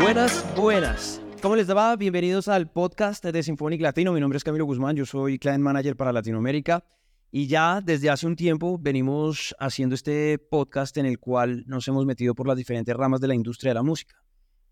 [0.00, 1.20] Buenas, buenas.
[1.42, 1.96] ¿Cómo les va?
[1.96, 4.12] Bienvenidos al podcast de Symphonic Latino.
[4.12, 6.84] Mi nombre es Camilo Guzmán, yo soy Client Manager para Latinoamérica
[7.32, 12.06] y ya desde hace un tiempo venimos haciendo este podcast en el cual nos hemos
[12.06, 14.22] metido por las diferentes ramas de la industria de la música,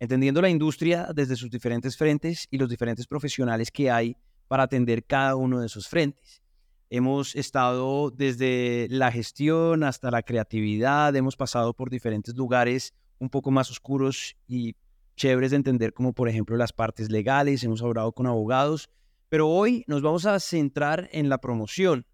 [0.00, 4.16] entendiendo la industria desde sus diferentes frentes y los diferentes profesionales que hay
[4.46, 6.42] para atender cada uno de esos frentes.
[6.90, 13.50] Hemos estado desde la gestión hasta la creatividad, hemos pasado por diferentes lugares un poco
[13.50, 14.74] más oscuros y
[15.16, 18.88] chéveres de entender, como por ejemplo las partes legales, hemos hablado con abogados,
[19.28, 22.06] pero hoy nos vamos a centrar en la promoción.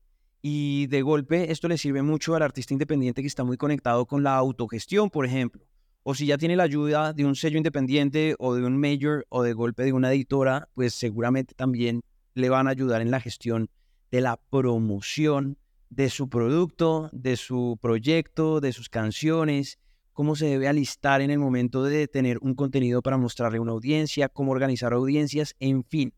[0.43, 4.23] Y de golpe esto le sirve mucho al artista independiente que está muy conectado con
[4.23, 5.62] la autogestión, por ejemplo.
[6.07, 9.43] O si ya tiene la ayuda de un sello independiente o de un major o
[9.43, 12.03] de golpe de una editora, pues seguramente también
[12.35, 13.71] le van a ayudar en la gestión
[14.11, 15.57] de la promoción
[15.88, 19.79] de su producto, de su proyecto, de sus canciones,
[20.13, 23.73] cómo se debe alistar en el momento de tener un contenido para mostrarle a una
[23.73, 26.13] audiencia, cómo organizar audiencias, en fin.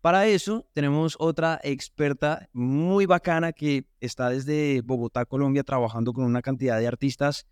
[0.00, 6.42] Para eso tenemos otra experta muy bacana que está desde Bogotá, Colombia, trabajando con una
[6.42, 7.44] cantidad de artistas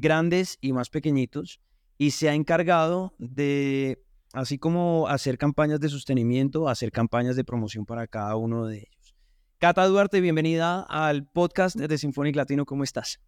[0.00, 1.60] grandes y más pequeñitos
[1.98, 7.84] y se ha encargado de, así como hacer campañas de sostenimiento, hacer campañas de promoción
[7.84, 9.14] para cada uno de ellos.
[9.58, 12.64] Cata Duarte, bienvenida al podcast de Symphonic Latino.
[12.64, 13.20] ¿Cómo estás?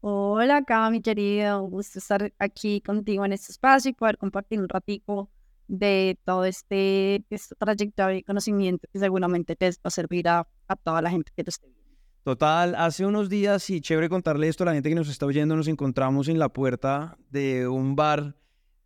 [0.00, 1.62] Hola, acá mi querido.
[1.62, 5.30] Un gusto estar aquí contigo en este espacio y poder compartir un ratico
[5.68, 10.48] de todo este, este trayectoria y conocimiento que seguramente te va a servir a,
[10.82, 11.79] toda la gente que te esté viendo.
[12.22, 15.56] Total, hace unos días, y chévere contarle esto a la gente que nos está oyendo,
[15.56, 18.36] nos encontramos en la puerta de un bar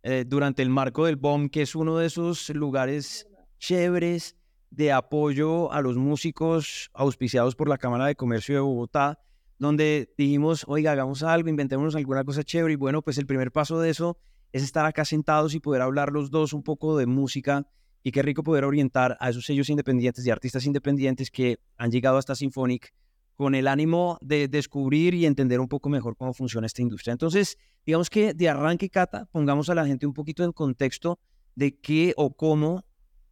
[0.03, 3.27] eh, durante el marco del BOM, que es uno de esos lugares
[3.59, 4.37] chéveres
[4.69, 9.19] de apoyo a los músicos auspiciados por la Cámara de Comercio de Bogotá,
[9.59, 12.75] donde dijimos, oiga, hagamos algo, inventémonos alguna cosa chévere.
[12.75, 14.17] Y bueno, pues el primer paso de eso
[14.53, 17.67] es estar acá sentados y poder hablar los dos un poco de música.
[18.01, 22.17] Y qué rico poder orientar a esos sellos independientes y artistas independientes que han llegado
[22.17, 22.93] hasta Symphonic
[23.35, 27.11] con el ánimo de descubrir y entender un poco mejor cómo funciona esta industria.
[27.11, 31.19] Entonces, digamos que de arranque, Cata, pongamos a la gente un poquito en contexto
[31.55, 32.85] de qué o cómo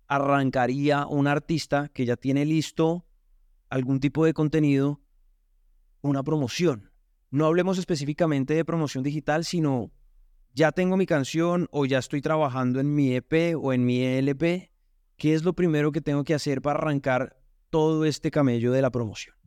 [0.07, 3.05] arrancaría un artista que ya tiene listo
[3.69, 5.01] algún tipo de contenido,
[6.01, 6.91] una promoción.
[7.31, 9.91] No hablemos específicamente de promoción digital, sino
[10.53, 14.71] ya tengo mi canción o ya estoy trabajando en mi EP o en mi LP.
[15.17, 17.37] ¿Qué es lo primero que tengo que hacer para arrancar
[17.69, 19.42] todo este camello de la promoción?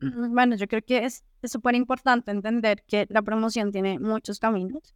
[0.30, 4.94] Bueno, yo creo que es súper importante entender que la promoción tiene muchos caminos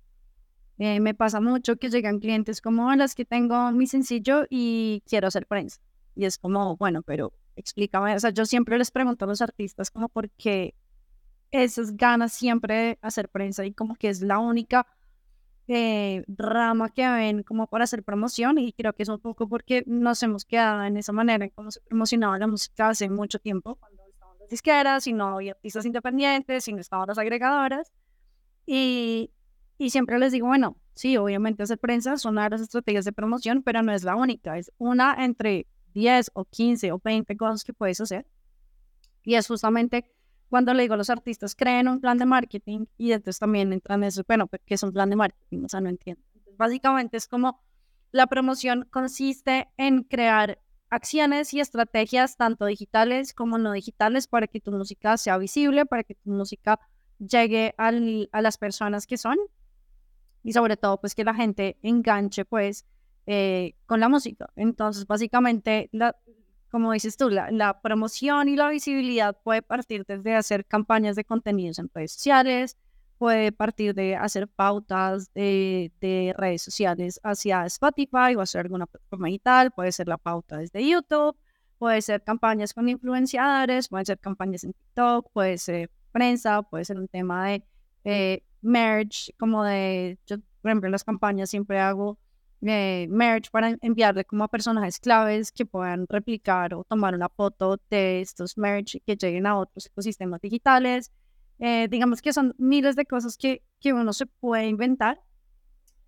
[0.79, 5.29] eh, me pasa mucho que llegan clientes como las que tengo mi sencillo y quiero
[5.29, 5.81] hacer prensa.
[6.17, 8.17] Y es como, bueno, pero explícame.
[8.17, 10.75] O sea, yo siempre les pregunto a los artistas como por qué
[11.53, 14.87] esas ganas siempre de hacer prensa y como que es la única
[15.69, 19.85] eh, rama que ven como para hacer promoción y creo que es un poco porque
[19.87, 23.77] nos hemos quedado en esa manera en cómo se promocionaba la música hace mucho tiempo
[23.77, 24.02] cuando
[24.53, 27.91] disqueras y no había artistas independientes y no estaban las agregadoras
[28.67, 29.33] y,
[29.79, 33.13] y siempre les digo, bueno, sí, obviamente hacer prensa son una de las estrategias de
[33.13, 37.65] promoción, pero no es la única, es una entre 10 o 15 o 20 cosas
[37.65, 38.27] que puedes hacer.
[39.25, 40.13] Y es justamente
[40.49, 44.03] cuando le digo a los artistas, creen un plan de marketing y entonces también entran
[44.03, 45.65] en eso, bueno, ¿qué es un plan de marketing?
[45.65, 46.23] O sea, no entiendo.
[46.59, 47.63] básicamente es como
[48.11, 50.62] la promoción consiste en crear
[50.93, 56.05] acciones y estrategias tanto digitales como no digitales para que tu música sea visible, para
[56.05, 56.79] que tu música
[57.19, 59.39] llegue a las personas que son
[60.43, 62.85] y sobre todo pues que la gente enganche pues
[63.27, 64.51] eh, con la música.
[64.55, 66.15] Entonces básicamente, la,
[66.71, 71.25] como dices tú, la, la, promoción y la visibilidad puede partir desde hacer campañas de
[71.25, 72.77] contenidos en redes sociales,
[73.23, 79.29] puede partir de hacer pautas de, de redes sociales hacia Spotify o hacer alguna plataforma
[79.29, 81.37] digital, puede ser la pauta desde YouTube,
[81.79, 86.99] puede ser campañas con influenciadores, puede ser campañas en TikTok, puede ser prensa, puede ser
[86.99, 87.65] un tema de
[88.03, 92.19] eh, merge, como de, yo, por ejemplo, en las campañas siempre hago
[92.63, 97.79] eh, merge para enviarle como a personajes claves que puedan replicar o tomar una foto
[97.89, 101.13] de estos merge que lleguen a otros ecosistemas digitales.
[101.65, 105.21] Eh, digamos que son miles de cosas que, que uno se puede inventar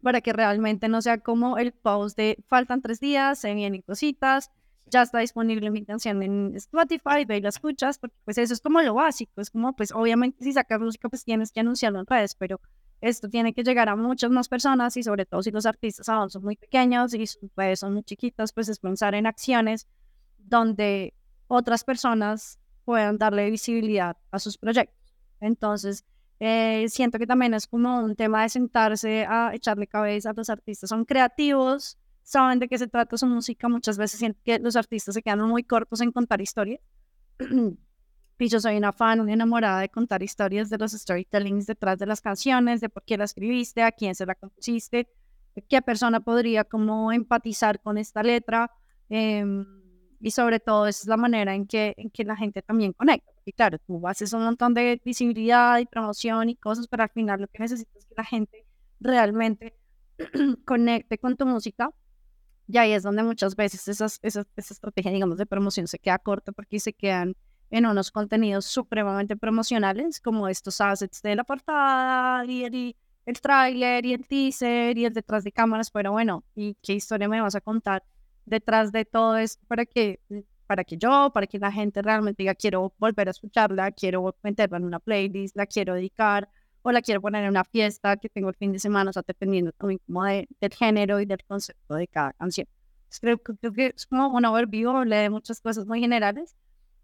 [0.03, 4.51] para que realmente no sea como el post de faltan tres días, se vienen cositas,
[4.87, 8.61] ya está disponible mi canción en Spotify, ve y la escuchas, porque pues eso es
[8.61, 12.06] como lo básico, es como pues obviamente si sacas música pues tienes que anunciarlo en
[12.06, 12.61] redes, pero
[13.01, 16.31] esto tiene que llegar a muchas más personas y sobre todo si los artistas aún
[16.31, 19.87] son muy pequeños y sus son muy chiquitas, pues es pensar en acciones
[20.37, 21.15] donde
[21.47, 25.04] otras personas puedan darle visibilidad a sus proyectos.
[25.41, 26.05] Entonces,
[26.41, 30.91] eh, siento que también es como un tema de sentarse a echarle cabeza los artistas.
[30.91, 33.69] Son creativos, saben de qué se trata su música.
[33.69, 36.81] Muchas veces siento que los artistas se quedan muy cortos en contar historias.
[38.39, 42.07] y yo soy una fan, una enamorada de contar historias de los storytellings detrás de
[42.07, 45.09] las canciones, de por qué la escribiste, a quién se la compusiste,
[45.69, 48.71] qué persona podría como empatizar con esta letra.
[49.09, 49.65] Em,
[50.21, 53.34] y sobre todo esa es la manera en que, en que la gente también conecta.
[53.44, 57.43] Y claro, tú haces un montón de visibilidad y promoción y cosas, pero al final
[57.43, 58.67] lo que necesitas es que la gente
[59.00, 59.76] realmente
[60.64, 61.91] conecte con tu música.
[62.67, 66.52] Y ahí es donde muchas veces esas, esa estrategia, digamos, de promoción se queda corta
[66.52, 67.37] porque se quedan
[67.70, 72.96] en unos contenidos supremamente promocionales, como estos assets de la portada y el,
[73.26, 75.91] el tráiler y el teaser y el detrás de cámaras.
[75.91, 78.02] Pero bueno, ¿y qué historia me vas a contar
[78.46, 80.20] detrás de todo esto para que
[80.67, 84.79] para que yo, para que la gente realmente diga, quiero volver a escucharla, quiero meterla
[84.79, 86.49] en una playlist, la quiero dedicar
[86.83, 89.23] o la quiero poner en una fiesta que tengo el fin de semana, o sea,
[89.27, 92.67] dependiendo también como de, del género y del concepto de cada canción.
[93.21, 96.57] creo, que es como un overview, hablé de muchas cosas muy generales,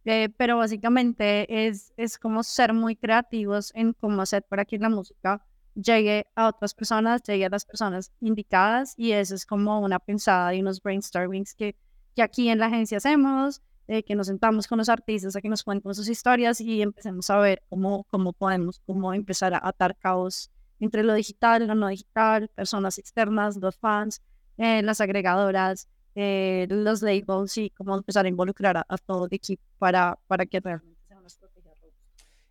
[0.05, 4.89] eh, pero básicamente es, es como ser muy creativos en cómo hacer para que la
[4.89, 9.99] música llegue a otras personas, llegue a las personas indicadas y eso es como una
[9.99, 11.77] pensada y unos brainstormings que
[12.15, 13.63] que aquí en la agencia hacemos,
[13.93, 17.29] eh, que nos sentamos con los artistas a que nos cuenten sus historias y empecemos
[17.29, 21.89] a ver cómo, cómo podemos cómo empezar a atar caos entre lo digital lo no
[21.89, 24.23] digital, personas externas, los fans,
[24.59, 29.63] eh, las agregadoras, eh, los labels y cómo empezar a involucrar a, todo el equipo
[29.79, 31.73] para, para que realmente sea una estrategia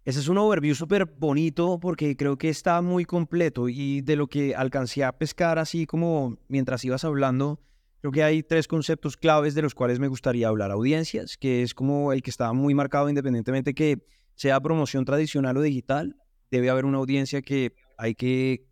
[0.05, 4.27] Ese es un overview súper bonito porque creo que está muy completo y de lo
[4.27, 7.59] que alcancé a pescar así como mientras ibas hablando,
[8.01, 10.71] Creo que hay tres conceptos claves de los cuales me gustaría hablar.
[10.71, 14.05] Audiencias, que es como el que está muy marcado independientemente que
[14.35, 16.15] sea promoción tradicional o digital.
[16.49, 18.65] Debe haber una audiencia que hay que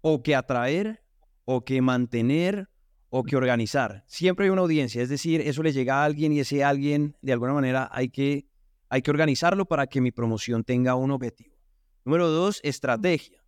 [0.00, 1.04] o que atraer
[1.44, 2.68] o que mantener
[3.10, 4.02] o que organizar.
[4.08, 7.32] Siempre hay una audiencia, es decir, eso le llega a alguien y ese alguien de
[7.32, 8.48] alguna manera hay que,
[8.88, 11.54] hay que organizarlo para que mi promoción tenga un objetivo.
[12.04, 13.44] Número dos, estrategia.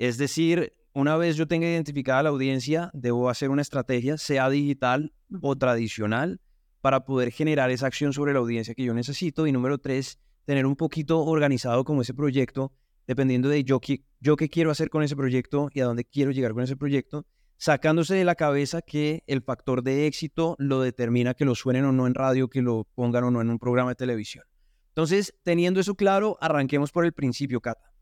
[0.00, 5.12] Es decir, una vez yo tenga identificada la audiencia, debo hacer una estrategia, sea digital
[5.42, 6.40] o tradicional,
[6.80, 9.46] para poder generar esa acción sobre la audiencia que yo necesito.
[9.46, 12.72] Y número tres, tener un poquito organizado como ese proyecto,
[13.06, 13.80] dependiendo de yo,
[14.20, 17.26] yo qué quiero hacer con ese proyecto y a dónde quiero llegar con ese proyecto,
[17.56, 21.92] sacándose de la cabeza que el factor de éxito lo determina que lo suenen o
[21.92, 24.44] no en radio, que lo pongan o no en un programa de televisión.
[24.88, 27.93] Entonces, teniendo eso claro, arranquemos por el principio, Cata.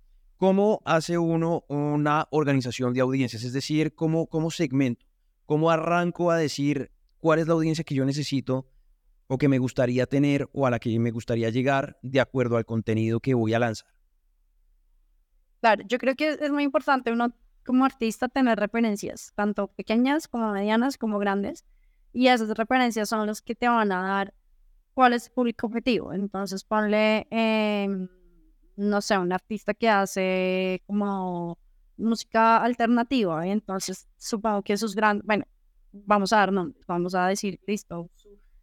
[0.42, 3.44] ¿Cómo hace uno una organización de audiencias?
[3.44, 5.06] Es decir, ¿cómo, cómo segmento?
[5.46, 6.90] ¿Cómo arranco a decir
[7.20, 8.66] cuál es la audiencia que yo necesito
[9.28, 12.64] o que me gustaría tener o a la que me gustaría llegar de acuerdo al
[12.64, 13.86] contenido que voy a lanzar?
[15.60, 17.32] Claro, yo creo que es muy importante uno
[17.64, 21.64] como artista tener referencias, tanto pequeñas como medianas como grandes,
[22.12, 24.34] y esas referencias son las que te van a dar
[24.92, 26.12] cuál es el público objetivo.
[26.12, 27.28] Entonces, ponle...
[27.30, 28.08] Eh,
[28.82, 31.58] no sé, un artista que hace como
[31.96, 35.44] música alternativa, entonces supongo que esos grandes, bueno,
[35.92, 36.52] vamos a dar
[36.86, 38.10] vamos a decir, listo,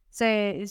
[0.09, 0.63] se,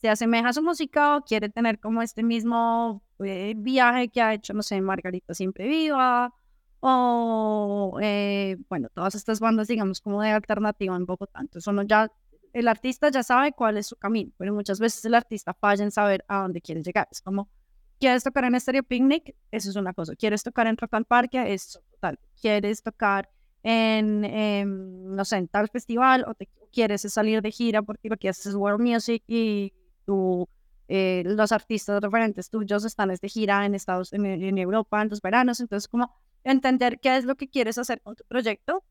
[0.00, 4.34] se asemeja a su música o quiere tener como este mismo eh, viaje que ha
[4.34, 6.32] hecho, no sé, Margarita Siempre Viva,
[6.80, 11.40] o eh, bueno, todas estas bandas, digamos, como de alternativa en Bogotá.
[11.40, 12.10] Entonces uno ya,
[12.52, 15.90] el artista ya sabe cuál es su camino, pero muchas veces el artista falla en
[15.90, 17.08] saber a dónde quiere llegar.
[17.10, 17.48] Es como,
[17.98, 19.34] ¿Quieres tocar en Stereo Picnic?
[19.50, 20.14] Eso es una cosa.
[20.14, 21.52] ¿Quieres tocar en Rock al Parque?
[21.52, 22.18] Eso, tal.
[22.40, 23.30] ¿Quieres tocar
[23.62, 26.24] en, no sé, en tal festival?
[26.28, 29.72] ¿O te, quieres salir de gira porque lo que haces es World Music y
[30.04, 30.46] tú,
[30.88, 35.22] eh, los artistas referentes tuyos están de gira en Estados en, en Europa en los
[35.22, 35.60] veranos?
[35.60, 38.84] Entonces, como entender qué es lo que quieres hacer con tu proyecto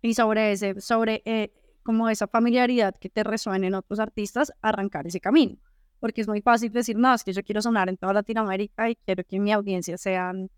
[0.00, 5.06] y sobre ese, sobre eh, como esa familiaridad que te resuene en otros artistas, arrancar
[5.06, 5.58] ese camino
[6.02, 8.96] porque es muy fácil decir, no, es que yo quiero sonar en toda Latinoamérica y
[8.96, 10.50] quiero que mi audiencia sean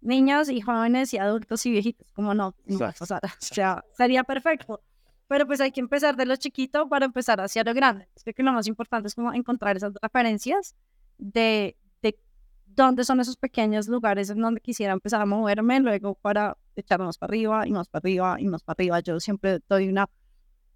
[0.00, 3.06] niños y jóvenes y adultos y viejitos, como no, no o
[3.38, 4.82] sea, sería perfecto.
[5.28, 8.08] Pero pues hay que empezar de lo chiquito para empezar hacia lo grande.
[8.24, 10.74] Creo que lo más importante es como encontrar esas referencias
[11.16, 12.18] de, de
[12.66, 17.30] dónde son esos pequeños lugares en donde quisiera empezar a moverme, luego para echarnos para
[17.30, 18.98] arriba y más para arriba y más para arriba.
[18.98, 20.08] Yo siempre doy una,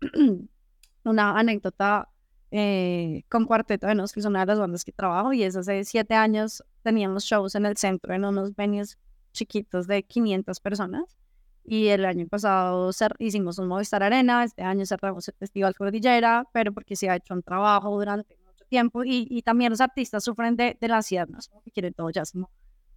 [1.02, 2.11] una anécdota
[2.52, 5.56] eh, con Cuarteto de Nos, que son una de las bandas que trabajo, y es
[5.56, 8.98] hace siete años teníamos shows en el centro, en unos venues
[9.32, 11.16] chiquitos de 500 personas.
[11.64, 16.72] Y el año pasado hicimos un Movistar Arena, este año cerramos el Festival Cordillera, pero
[16.74, 20.56] porque se ha hecho un trabajo durante mucho tiempo y, y también los artistas sufren
[20.56, 21.38] de, de la ansiedad, ¿no?
[21.64, 22.24] que quieren todo ya,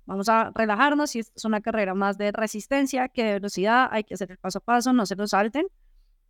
[0.05, 4.15] vamos a relajarnos y es una carrera más de resistencia que de velocidad, hay que
[4.15, 5.67] hacer el paso a paso, no se lo salten.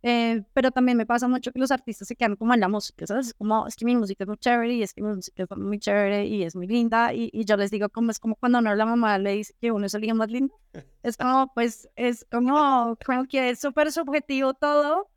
[0.02, 3.06] Eh, pero también me pasa mucho que los artistas se quedan como en la música,
[3.06, 3.34] ¿sabes?
[3.34, 5.78] Como, es que mi música es muy chévere y es que mi música es muy
[5.78, 8.74] chévere y es muy linda y, y yo les digo como es como cuando no
[8.74, 10.54] la mamá le dice que uno es el hijo más lindo.
[11.02, 15.08] Es como, pues, es como, creo que es súper subjetivo todo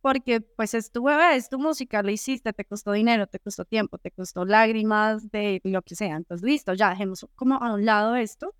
[0.00, 3.64] porque pues es tu bebé, es tu música, lo hiciste, te costó dinero, te costó
[3.64, 6.16] tiempo, te costó lágrimas, de lo que sea.
[6.16, 8.54] Entonces, listo, ya dejemos como a un lado esto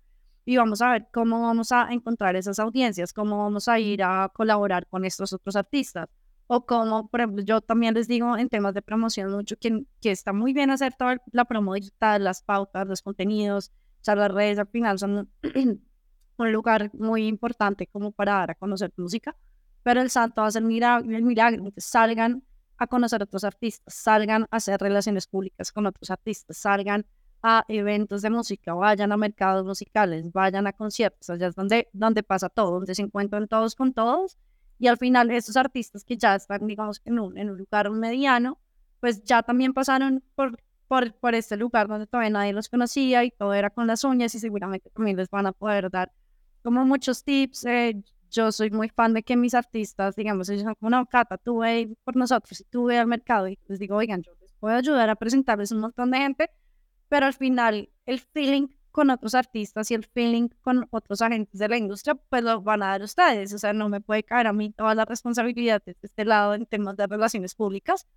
[0.51, 4.29] y vamos a ver cómo vamos a encontrar esas audiencias, cómo vamos a ir a
[4.33, 6.09] colaborar con estos otros artistas.
[6.47, 10.11] O como, por ejemplo, yo también les digo en temas de promoción mucho que, que
[10.11, 13.71] está muy bien hacer toda la promo digital, las pautas, los contenidos,
[14.05, 15.31] o las redes al final son
[16.37, 19.37] un lugar muy importante como para dar a conocer música,
[19.83, 22.43] pero el santo va a hacer milagro, el milagro, que salgan
[22.77, 27.05] a conocer a otros artistas, salgan a hacer relaciones públicas con otros artistas, salgan
[27.43, 32.23] a eventos de música, vayan a mercados musicales, vayan a conciertos, allá es donde, donde
[32.23, 34.37] pasa todo, donde se encuentran todos con todos
[34.81, 38.59] y al final estos artistas que ya están, digamos, en un, en un lugar mediano,
[38.99, 43.29] pues ya también pasaron por, por, por este lugar donde todavía nadie los conocía y
[43.29, 46.11] todo era con las uñas y seguramente también les van a poder dar
[46.63, 47.65] como muchos tips.
[47.65, 51.37] Eh, yo soy muy fan de que mis artistas, digamos, ellos son como, no, Cata,
[51.37, 54.75] tú ve por nosotros tú ve al mercado y les digo, oigan, yo les puedo
[54.75, 56.49] ayudar a presentarles un montón de gente
[57.11, 61.67] pero al final el feeling con otros artistas y el feeling con otros agentes de
[61.67, 63.53] la industria, pues lo van a dar ustedes.
[63.53, 66.65] O sea, no me puede caer a mí toda la responsabilidad de este lado en
[66.65, 68.07] temas de relaciones públicas.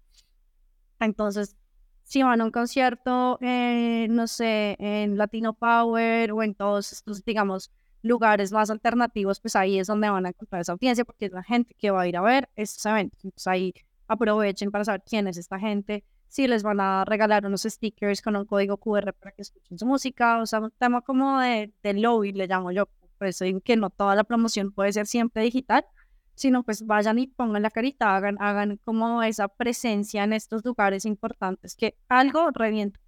[1.00, 1.56] Entonces,
[2.04, 7.24] si van a un concierto, eh, no sé, en Latino Power o en todos estos,
[7.24, 11.32] digamos, lugares más alternativos, pues ahí es donde van a encontrar esa audiencia, porque es
[11.32, 13.24] la gente que va a ir a ver estos eventos.
[13.24, 13.74] Entonces ahí
[14.06, 18.34] aprovechen para saber quién es esta gente, si les van a regalar unos stickers con
[18.34, 21.94] un código QR para que escuchen su música, o sea, un tema como de, de
[21.94, 22.88] lobby, le llamo yo,
[23.18, 25.86] por eso digo que no toda la promoción puede ser siempre digital,
[26.34, 31.04] sino pues vayan y pongan la carita, hagan, hagan como esa presencia en estos lugares
[31.04, 32.98] importantes, que algo revienta.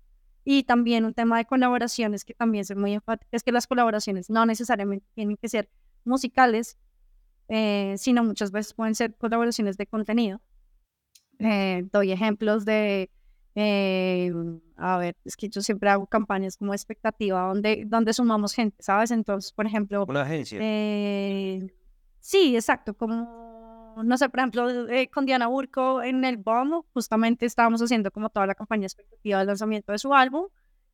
[0.44, 4.30] Y también un tema de colaboraciones que también es muy enfático, es que las colaboraciones
[4.30, 5.68] no necesariamente tienen que ser
[6.04, 6.78] musicales,
[7.48, 10.40] eh, sino muchas veces pueden ser colaboraciones de contenido.
[11.40, 13.10] Eh, doy ejemplos de
[13.58, 14.30] eh,
[14.76, 19.10] a ver, es que yo siempre hago campañas como expectativa donde, donde sumamos gente, ¿sabes?
[19.10, 20.04] Entonces, por ejemplo...
[20.06, 20.58] Una agencia.
[20.60, 21.74] Eh,
[22.20, 27.46] sí, exacto, como, no sé, por ejemplo, eh, con Diana Burco en el BOM, justamente
[27.46, 30.48] estábamos haciendo como toda la campaña expectativa del lanzamiento de su álbum,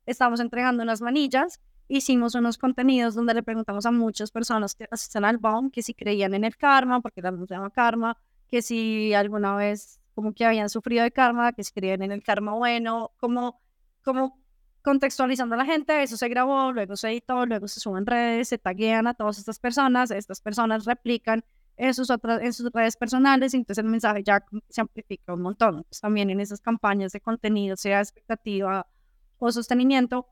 [0.05, 5.25] estábamos entregando unas manillas, hicimos unos contenidos donde le preguntamos a muchas personas que asisten
[5.25, 8.15] al BOM que si creían en el karma, porque se llama karma,
[8.47, 12.53] que si alguna vez como que habían sufrido de karma, que creían en el karma
[12.53, 13.61] bueno, como,
[14.03, 14.39] como
[14.81, 18.57] contextualizando a la gente, eso se grabó, luego se editó, luego se suben redes, se
[18.57, 21.43] taguean a todas estas personas, estas personas replican
[21.77, 25.41] en sus, otras, en sus redes personales, y entonces el mensaje ya se amplifica un
[25.41, 25.83] montón.
[25.83, 28.87] Pues también en esas campañas de contenido, sea expectativa
[29.39, 30.27] o sostenimiento,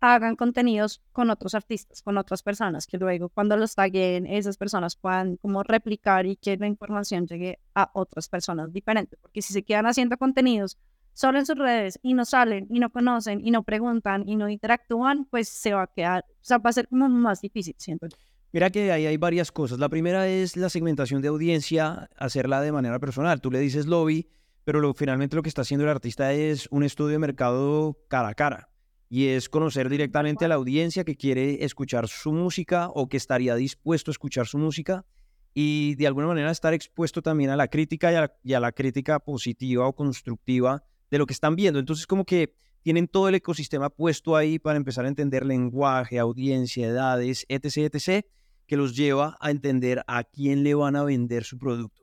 [0.00, 4.96] hagan contenidos con otros artistas, con otras personas, que luego cuando los taguen, esas personas
[4.96, 9.18] puedan como replicar y que la información llegue a otras personas diferentes.
[9.20, 10.78] Porque si se quedan haciendo contenidos
[11.12, 14.48] solo en sus redes y no salen y no conocen y no preguntan y no
[14.48, 18.08] interactúan, pues se va a quedar, o sea, va a ser como más difícil, siento.
[18.52, 19.78] Mira que ahí hay varias cosas.
[19.78, 23.40] La primera es la segmentación de audiencia, hacerla de manera personal.
[23.40, 24.28] Tú le dices lobby,
[24.64, 28.28] pero lo, finalmente lo que está haciendo el artista es un estudio de mercado cara
[28.28, 28.69] a cara
[29.12, 33.56] y es conocer directamente a la audiencia que quiere escuchar su música o que estaría
[33.56, 35.04] dispuesto a escuchar su música
[35.52, 38.12] y de alguna manera estar expuesto también a la crítica
[38.44, 41.80] y a la, crítica positiva o constructiva de lo que están viendo.
[41.80, 46.86] Entonces como que tienen todo el ecosistema puesto ahí para empezar a entender lenguaje, audiencia,
[46.86, 48.24] edades, etc., etc.,
[48.68, 52.02] que los lleva a entender a quién le van a vender su producto.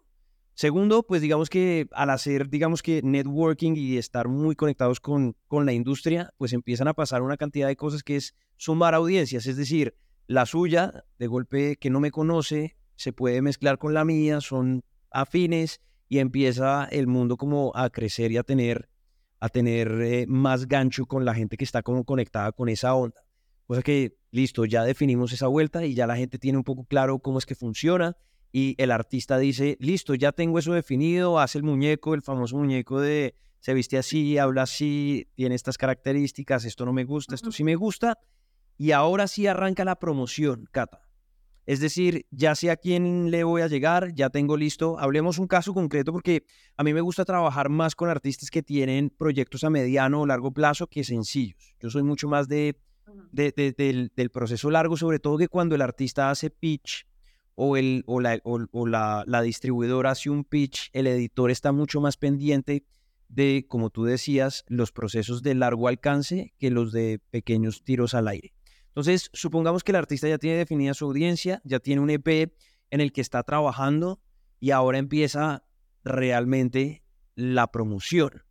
[0.58, 5.68] Segundo, pues digamos que al hacer, digamos que networking y estar muy conectados con, con
[5.68, 9.56] la industria, pues empiezan a pasar una cantidad de cosas que es sumar audiencias, es
[9.56, 9.94] decir,
[10.26, 14.84] la suya, de golpe que no me conoce, se puede mezclar con la mía, son
[15.12, 18.90] afines y empieza el mundo como a crecer y a tener,
[19.40, 23.22] a tener eh, más gancho con la gente que está como conectada con esa onda.
[23.68, 27.20] Cosa que, listo, ya definimos esa vuelta y ya la gente tiene un poco claro
[27.20, 28.18] cómo es que funciona
[28.58, 33.00] y el artista dice, listo, ya tengo eso definido, hace el muñeco, el famoso muñeco
[33.00, 37.64] de se viste así, habla así, tiene estas características, esto no me gusta, esto sí
[37.64, 38.18] me gusta,
[38.76, 41.04] y ahora sí arranca la promoción, Cata.
[41.68, 44.98] Es decir, ya sé a quién le voy a llegar, ya tengo listo.
[44.98, 46.44] Hablemos un caso concreto porque
[46.78, 50.52] a mí me gusta trabajar más con artistas que tienen proyectos a mediano o largo
[50.52, 51.76] plazo que sencillos.
[51.80, 52.76] Yo soy mucho más de,
[53.32, 57.06] del, proceso largo, sobre todo que cuando el artista hace pitch
[57.60, 62.16] o, el, o, la, o la, distribuidora hace un pitch, el editor está mucho más
[62.16, 62.86] pendiente
[63.30, 68.28] de, como tú decías, los procesos de largo alcance que los de pequeños tiros al
[68.28, 68.54] aire.
[68.90, 72.54] Entonces, supongamos que el artista ya tiene definida su audiencia, ya tiene un EP
[72.92, 74.22] en el que está trabajando
[74.60, 75.64] y ahora empieza
[76.04, 78.44] realmente la promoción.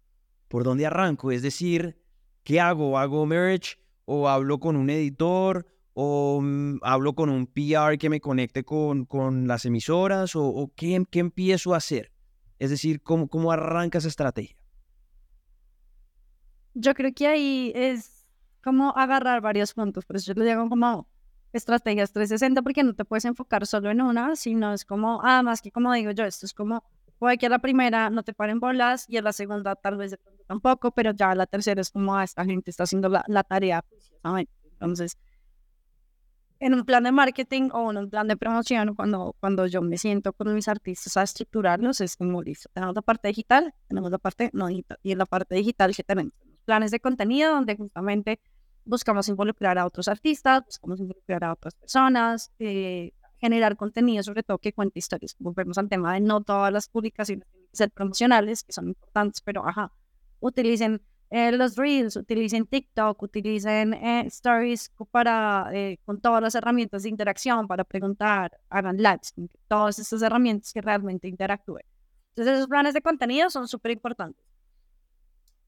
[0.48, 1.30] ¿Por dónde arranco?
[1.30, 2.02] Es decir,
[2.42, 2.98] ¿qué hago?
[2.98, 5.64] ¿Hago merch o hablo con un editor
[5.98, 11.02] o mm, hablo con un PR que me conecte con, con las emisoras o, ¿qué,
[11.10, 12.12] qué, empiezo a hacer?
[12.58, 14.54] Es decir, ¿cómo, ¿cómo arranca esa estrategia?
[16.74, 18.26] Yo creo que ahí es
[18.62, 21.08] como agarrar varios puntos, por eso yo lo digo como
[21.54, 25.62] estrategias 360 porque no te puedes enfocar solo en una, sino es como, ah, más
[25.62, 26.84] que como digo yo, esto es como,
[27.18, 30.18] puede que a la primera no te paren bolas y a la segunda tal vez
[30.46, 33.44] tampoco, pero ya a la tercera es como, ah, esta gente está haciendo la, la
[33.44, 33.82] tarea
[34.72, 35.16] Entonces,
[36.58, 39.98] en un plan de marketing o en un plan de promoción, cuando, cuando yo me
[39.98, 42.68] siento con mis artistas a estructurarlos, es como listo.
[42.72, 44.98] Tenemos la parte digital, tenemos la parte no digital.
[45.02, 46.32] Y en la parte digital que tenemos
[46.64, 48.40] planes de contenido donde justamente
[48.84, 54.58] buscamos involucrar a otros artistas, buscamos involucrar a otras personas, eh, generar contenido, sobre todo
[54.58, 55.36] que cuente historias.
[55.38, 59.40] Volvemos al tema de no todas las publicaciones tienen que ser promocionales, que son importantes,
[59.42, 59.92] pero ajá,
[60.40, 65.70] utilicen eh, los Reels, utilicen TikTok, utilicen eh, Stories para,
[66.04, 69.34] con todas las herramientas de interacción para preguntar, hagan lives,
[69.68, 71.84] todas estas herramientas que realmente interactúen.
[72.36, 74.44] Entonces, esos planes de contenido son súper importantes.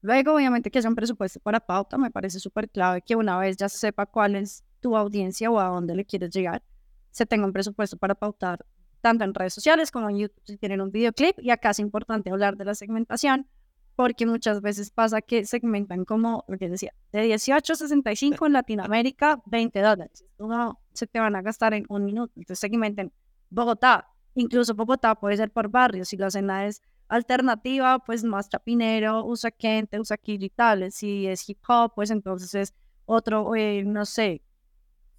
[0.01, 3.57] Luego, obviamente, que haya un presupuesto para pauta, me parece súper clave que una vez
[3.57, 6.63] ya se sepa cuál es tu audiencia o a dónde le quieres llegar,
[7.11, 8.65] se tenga un presupuesto para pautar
[9.01, 11.39] tanto en redes sociales como en YouTube si tienen un videoclip.
[11.39, 13.47] Y acá es importante hablar de la segmentación,
[13.99, 18.53] porque muchas veces pasa que segmentan como, lo que decía, de 18 a 65 en
[18.53, 20.23] Latinoamérica, 20 dólares.
[20.37, 22.31] No, se te van a gastar en un minuto.
[22.37, 23.11] Entonces segmenten
[23.49, 24.07] Bogotá.
[24.35, 26.07] Incluso Bogotá puede ser por barrios.
[26.07, 30.15] Si la escena es alternativa, pues más chapinero, usa Kente, usa
[30.55, 30.95] tales.
[30.95, 32.73] Si es hip hop, pues entonces es
[33.03, 34.41] otro, eh, no sé,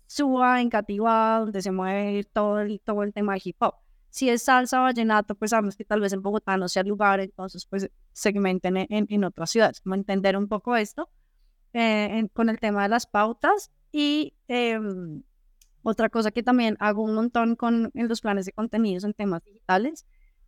[0.06, 3.74] Suba en Catigua, donde se mueve todo el, todo el tema de hip hop.
[4.10, 7.20] Si es salsa vallenato, pues sabemos que tal vez en Bogotá no sea el lugar,
[7.20, 9.80] entonces pues segmenten en, en, otras ciudades.
[9.80, 11.08] Como entender un poco esto
[11.72, 13.70] eh, con el tema de las pautas.
[13.92, 15.22] Y em,
[15.82, 19.42] otra cosa que también hago un montón con en los planes de contenidos en temas
[19.44, 20.06] digitales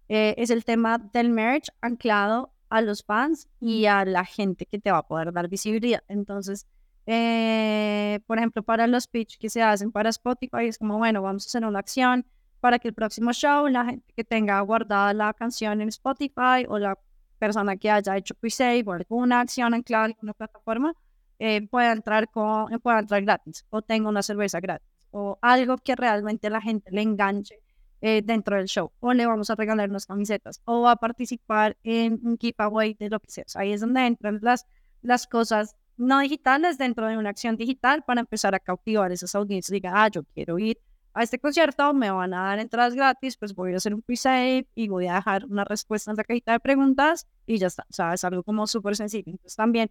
[0.09, 4.79] eh, es el tema del merch anclado a los fans y a la gente que
[4.79, 6.03] te va a poder dar visibilidad.
[6.09, 6.67] Entonces,
[7.07, 11.47] eh, por ejemplo, para los pitch que se hacen para Spotify, es como, bueno, vamos
[11.47, 12.27] a hacer una acción
[12.63, 16.79] para que el próximo show, la gente que tenga guardada la canción en Spotify o
[16.79, 16.97] la
[17.41, 20.95] persona que haya hecho pre-save o alguna acción anclada en una plataforma,
[21.41, 25.97] eh, pueda, entrar con, pueda entrar gratis o tenga una cerveza gratis o algo que
[25.97, 27.59] realmente la gente le enganche
[28.01, 32.21] eh, dentro del show, o le vamos a regalar unas camisetas, o a participar en
[32.25, 33.45] un giveaway de lo que sea.
[33.57, 34.67] Ahí es donde entran las,
[35.03, 39.73] las cosas no digitales dentro de una acción digital para empezar a cautivar esas audiencias.
[39.73, 40.79] Diga, ah, yo quiero ir
[41.15, 44.67] a este concierto, me van a dar entradas gratis, pues voy a hacer un pre-save
[44.75, 47.85] y voy a dejar una respuesta en la cajita de preguntas y ya está.
[47.91, 49.31] O sea, es algo como súper sencillo.
[49.31, 49.91] Entonces también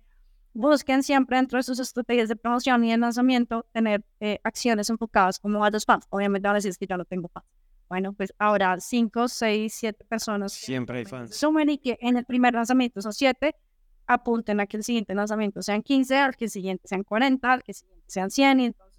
[0.54, 5.40] busquen siempre dentro de sus estrategias de promoción y de lanzamiento tener eh, acciones enfocadas
[5.40, 6.06] como a los fans.
[6.10, 7.46] Obviamente van a decir que yo no tengo fans
[7.92, 10.54] bueno, pues ahora 5, 6, 7 personas.
[10.54, 11.36] Siempre hay fans.
[11.36, 13.54] Sumen y que en el primer lanzamiento son 7,
[14.08, 17.64] apunten a que el siguiente lanzamiento sean 15, al que el siguiente sean 40, al
[17.64, 18.60] que el siguiente sean 100.
[18.62, 18.90] Y entonces,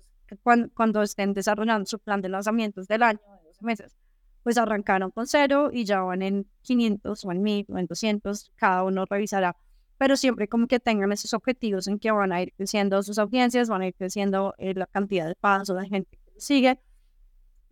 [0.42, 3.97] cuando, cuando estén desarrollando su plan de lanzamientos del año, de 12 meses,
[4.42, 8.53] pues arrancaron con cero y ya van en 500 o en 1000 o en 200,
[8.57, 9.57] cada uno revisará.
[9.99, 13.68] Pero siempre como que tengan esos objetivos en que van a ir creciendo sus audiencias,
[13.68, 16.81] van a ir creciendo eh, la cantidad de o de gente que sigue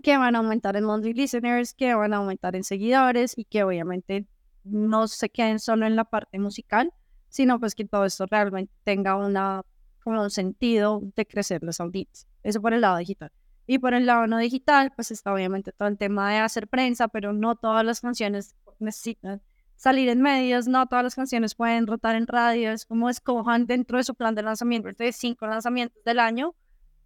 [0.02, 3.62] que van a aumentar en monthly listeners, que van a aumentar en seguidores y que
[3.64, 4.26] obviamente
[4.64, 6.92] no se queden solo en la parte musical,
[7.28, 9.62] sino pues que todo esto realmente tenga una,
[10.00, 12.26] como un sentido de crecer las audiencias.
[12.42, 13.30] Eso por el lado digital.
[13.66, 17.08] Y por el lado no digital, pues está obviamente todo el tema de hacer prensa,
[17.08, 19.42] pero no todas las canciones necesitan
[19.76, 24.04] salir en medios, no todas las canciones pueden rotar en radios, como escojan dentro de
[24.04, 26.54] su plan de lanzamiento de cinco lanzamientos del año,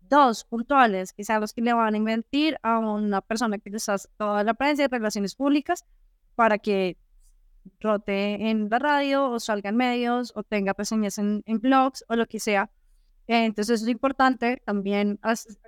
[0.00, 3.88] dos puntuales, que sean los que le van a invertir a una persona que les
[3.88, 5.84] hace toda la prensa y relaciones públicas
[6.34, 6.96] para que
[7.80, 12.26] rote en la radio o salga en medios o tenga presencias en, blogs o lo
[12.26, 12.70] que sea
[13.26, 15.18] entonces es importante también,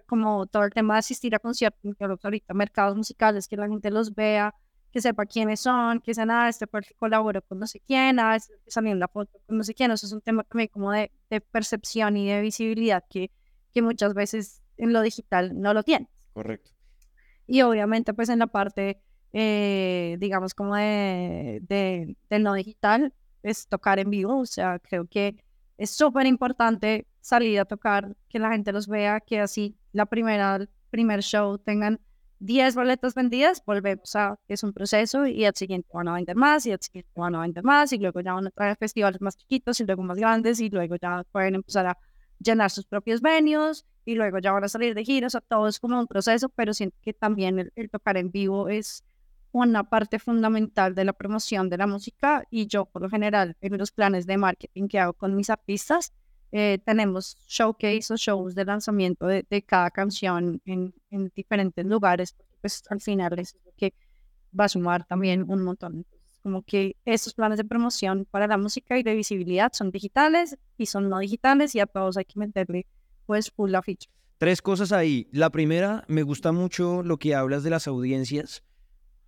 [0.06, 4.14] como todo el tema de asistir a conciertos, ahorita mercados musicales, que la gente los
[4.14, 4.54] vea,
[4.92, 8.36] que sepa quiénes son, que sean, ah, este perfil colaboró con no sé quién, ah,
[8.36, 9.90] este salió en la foto con no sé quién.
[9.90, 13.30] Eso es un tema también como de, de percepción y de visibilidad que,
[13.72, 16.08] que muchas veces en lo digital no lo tienes.
[16.32, 16.70] Correcto.
[17.46, 23.68] Y obviamente pues en la parte, eh, digamos como de, de, del no digital, es
[23.68, 24.40] tocar en vivo.
[24.40, 25.36] O sea, creo que
[25.78, 30.56] es súper importante salir a tocar, que la gente los vea, que así la primera,
[30.56, 31.98] el primer show tengan
[32.38, 36.66] 10 boletas vendidas, volvemos a, es un proceso y al siguiente van a vender más
[36.66, 39.36] y al siguiente van a vender más y luego ya van a traer festivales más
[39.36, 41.98] chiquitos y luego más grandes y luego ya pueden empezar a
[42.38, 45.80] llenar sus propios venues y luego ya van a salir de giros, o todo es
[45.80, 49.02] como un proceso, pero siento que también el, tocar en vivo es
[49.50, 53.78] una parte fundamental de la promoción de la música y yo por lo general en
[53.78, 56.12] los planes de marketing que hago con mis artistas
[56.58, 62.82] eh, tenemos showcase o shows de lanzamiento de, cada canción en, en, diferentes lugares, pues
[62.88, 63.92] al final es lo que
[64.58, 66.06] va a sumar también un montón.
[66.42, 70.86] Como que esos planes de promoción para la música y de visibilidad son digitales y
[70.86, 72.86] son no digitales y a todos hay que meterle
[73.26, 74.08] pues full la ficha.
[74.38, 75.28] Tres cosas ahí.
[75.32, 78.62] La primera, me gusta mucho lo que hablas de las audiencias.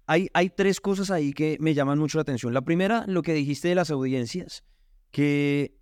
[0.07, 2.55] Hay, hay tres cosas ahí que me llaman mucho la atención.
[2.55, 4.65] La primera, lo que dijiste de las audiencias,
[5.11, 5.79] que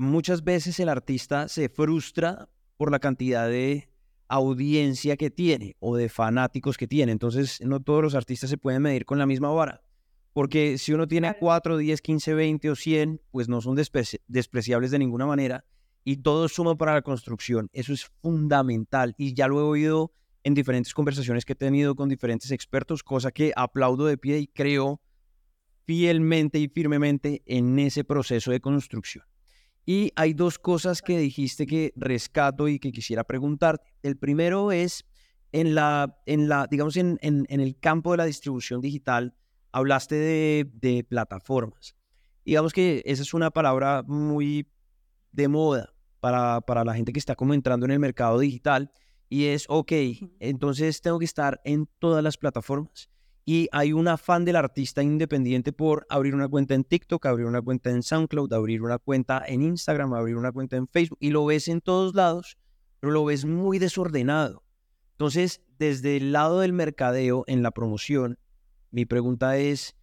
[0.00, 3.90] muchas veces el artista se frustra por la cantidad de
[4.28, 7.12] audiencia que tiene o de fanáticos que tiene.
[7.12, 9.82] Entonces, no todos los artistas se pueden medir con la misma vara.
[10.32, 14.98] Porque si uno tiene 4, 10, 15, 20 o 100, pues no son despreciables de
[14.98, 15.64] ninguna manera
[16.02, 17.68] y todo suma para la construcción.
[17.72, 20.12] Eso es fundamental y ya lo he oído
[20.44, 24.46] en diferentes conversaciones que he tenido con diferentes expertos, cosa que aplaudo de pie y
[24.46, 25.02] creo
[25.84, 29.24] fielmente y firmemente en ese proceso de construcción.
[29.86, 33.92] Y hay dos cosas que dijiste que rescato y que quisiera preguntarte.
[34.02, 35.04] El primero es
[35.52, 39.34] en la, en la digamos, en, en, el campo de la distribución digital,
[39.72, 41.96] hablaste de, de, plataformas.
[42.44, 44.70] Digamos que esa es una palabra muy
[45.32, 48.92] de moda para, para la gente que está como entrando en el mercado digital
[49.28, 49.92] y es, ok,
[50.40, 53.08] entonces tengo que estar en todas las plataformas
[53.52, 57.60] y hay un afán del artista independiente por abrir una cuenta en TikTok, abrir una
[57.60, 61.44] cuenta en SoundCloud, abrir una cuenta en Instagram, abrir una cuenta en Facebook y lo
[61.44, 62.58] ves en todos lados,
[63.00, 64.62] pero lo ves muy desordenado.
[65.10, 68.38] Entonces, desde el lado del mercadeo en la promoción,
[68.92, 69.96] mi pregunta es,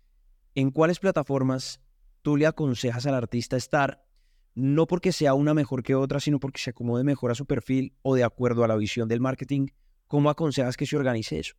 [0.54, 1.80] ¿en cuáles plataformas
[2.24, 4.04] tú le aconsejas al artista estar?
[4.56, 7.94] No porque sea una mejor que otra, sino porque se acomode mejor a su perfil
[8.02, 9.68] o de acuerdo a la visión del marketing.
[10.08, 11.56] ¿Cómo aconsejas que se organice eso?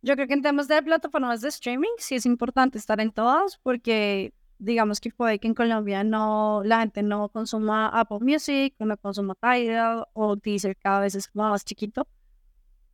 [0.00, 3.58] Yo creo que en temas de plataformas de streaming sí es importante estar en todas
[3.62, 8.96] porque digamos que puede que en Colombia no la gente no consuma Apple Music, no
[8.96, 12.06] consuma Tidal o Deezer cada vez es más chiquito,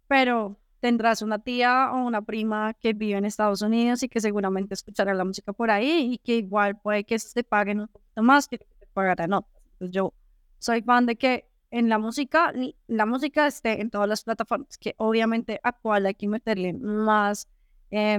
[0.08, 4.74] pero tendrás una tía o una prima que vive en Estados Unidos y que seguramente
[4.74, 8.48] escuchará la música por ahí y que igual puede que se paguen un poquito más
[8.48, 9.62] que te pagarán otras.
[9.72, 10.12] Entonces yo
[10.58, 12.52] soy fan de que en la música,
[12.86, 17.48] la música esté en todas las plataformas, que obviamente a cuál hay que meterle más,
[17.90, 18.16] eh,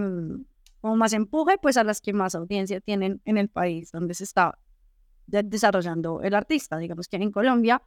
[0.82, 4.26] o más empuje, pues a las que más audiencia tienen en el país donde se
[4.26, 4.60] está
[5.26, 6.78] desarrollando el artista.
[6.78, 7.82] Digamos que en Colombia,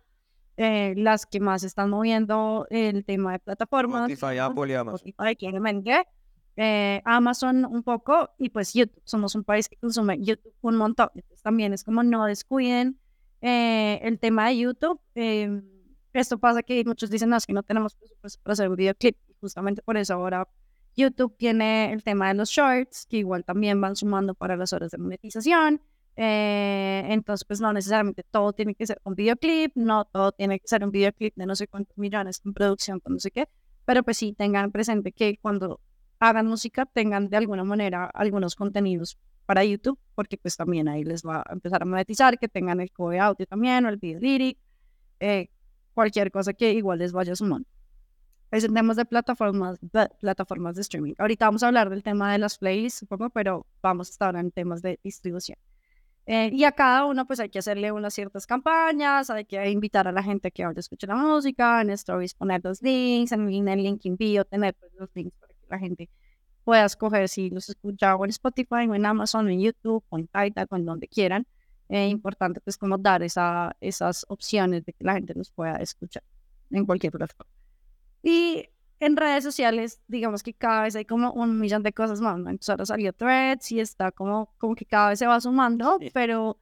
[0.56, 4.10] eh, las que más están moviendo el tema de plataformas.
[4.10, 5.06] Spotify, Apple y Amazon.
[5.06, 5.36] Spotify,
[6.56, 9.02] eh, Amazon un poco, y pues YouTube.
[9.04, 11.10] Somos un país que consume YouTube un montón.
[11.14, 12.98] Entonces también es como no descuiden
[13.40, 15.00] eh, el tema de YouTube.
[15.14, 15.62] Eh,
[16.12, 19.16] esto pasa que muchos dicen, no, que no tenemos presupuesto para hacer un videoclip.
[19.40, 20.48] Justamente por eso ahora
[20.96, 24.90] YouTube tiene el tema de los shorts, que igual también van sumando para las horas
[24.90, 25.80] de monetización.
[26.16, 30.66] Eh, entonces, pues no necesariamente todo tiene que ser un videoclip, no todo tiene que
[30.66, 33.48] ser un videoclip de no sé cuántos millones en producción, no sé qué,
[33.84, 35.80] pero pues sí tengan presente que cuando
[36.18, 39.16] hagan música tengan de alguna manera algunos contenidos
[39.48, 42.92] para YouTube, porque pues también ahí les va a empezar a monetizar, que tengan el
[42.92, 44.58] code audio también o el video lyric,
[45.20, 45.48] eh,
[45.94, 47.62] cualquier cosa que igual les vaya sumar.
[48.50, 51.14] Es en temas de plataformas, de plataformas de streaming.
[51.16, 54.50] Ahorita vamos a hablar del tema de las playlists, supongo, pero vamos a estar en
[54.50, 55.56] temas de distribución.
[56.26, 60.06] Eh, y a cada uno pues hay que hacerle unas ciertas campañas, hay que invitar
[60.08, 63.82] a la gente que ahora escuche la música, en stories poner los links, en, el
[63.82, 66.10] link en bio tener pues, los links para que la gente
[66.68, 70.18] puedas coger si los escucha o en Spotify o en Amazon o en YouTube o
[70.18, 71.46] en Tidal o en donde quieran.
[71.88, 76.22] Es importante pues como dar esa, esas opciones de que la gente los pueda escuchar
[76.70, 77.50] en cualquier plataforma.
[78.22, 78.68] Y
[79.00, 82.50] en redes sociales, digamos que cada vez hay como un millón de cosas más, ¿no?
[82.50, 86.58] Entonces ahora salió Threads y está como, como que cada vez se va sumando, pero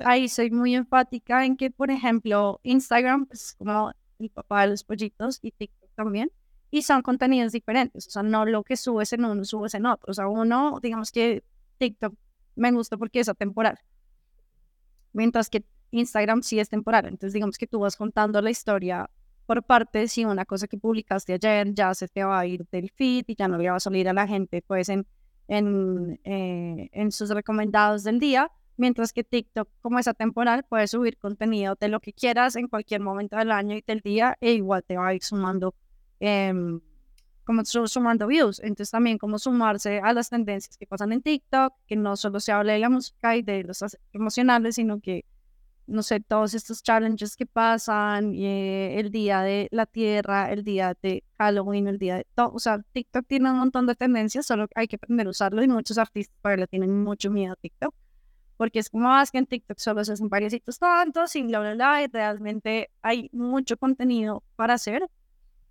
[0.00, 4.84] ahí soy muy enfática en que, por ejemplo, Instagram es como el papá de los
[4.84, 6.30] pollitos y TikTok también,
[6.70, 10.10] y son contenidos diferentes, o sea, no lo que subes en uno, subes en otro,
[10.10, 11.42] o sea, uno, digamos que
[11.78, 12.14] TikTok
[12.56, 13.78] me gusta porque es atemporal,
[15.12, 19.08] mientras que Instagram sí es temporal, entonces digamos que tú vas contando la historia
[19.48, 22.90] por partes y una cosa que publicaste ayer ya se te va a ir del
[22.90, 25.06] feed y ya no le va a salir a la gente pues en,
[25.48, 31.16] en, eh, en sus recomendados del día, mientras que TikTok, como es atemporal, puedes subir
[31.16, 34.84] contenido de lo que quieras en cualquier momento del año y del día e igual
[34.84, 35.74] te va a ir sumando,
[36.20, 36.80] em,
[37.44, 38.60] como sumando views.
[38.60, 42.52] Entonces también como sumarse a las tendencias que pasan en TikTok, que no solo se
[42.52, 45.24] habla de la música y de los emocionales, sino que
[45.88, 50.94] no sé, todos estos challenges que pasan, eh, el día de la tierra, el día
[51.02, 52.52] de Halloween, el día de todo.
[52.52, 55.68] O sea, TikTok tiene un montón de tendencias, solo hay que aprender a usarlo y
[55.68, 57.94] muchos artistas para tienen mucho miedo a TikTok.
[58.58, 61.60] Porque es como más ah, que en TikTok solo se hacen variositos tontos y bla,
[61.60, 62.02] bla, bla.
[62.02, 65.08] Y realmente hay mucho contenido para hacer.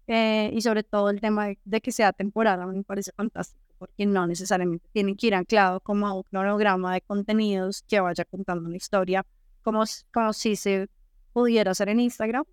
[0.08, 4.26] Eh, y sobre todo el tema de, que sea temporada me parece fantástico porque no
[4.26, 8.78] necesariamente tienen que ir anclado como a un cronograma de contenidos que vaya contando una
[8.78, 9.26] historia
[9.64, 10.88] como, como si se
[11.34, 12.46] pudiera hacer en Instagram.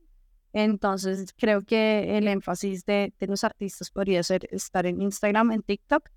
[0.52, 5.62] Entonces creo que el énfasis de, de los artistas podría ser estar en Instagram, en
[5.62, 6.10] TikTok,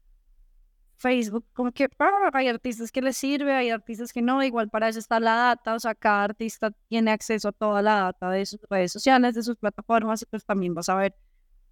[0.98, 4.90] Facebook, como que ah, hay artistas que les sirve, hay artistas que no, igual para
[4.90, 8.46] eso está la data, o sea, cada artista tiene acceso a toda la data de
[8.46, 11.16] sus redes sociales, de sus plataformas, y pues también vas a ver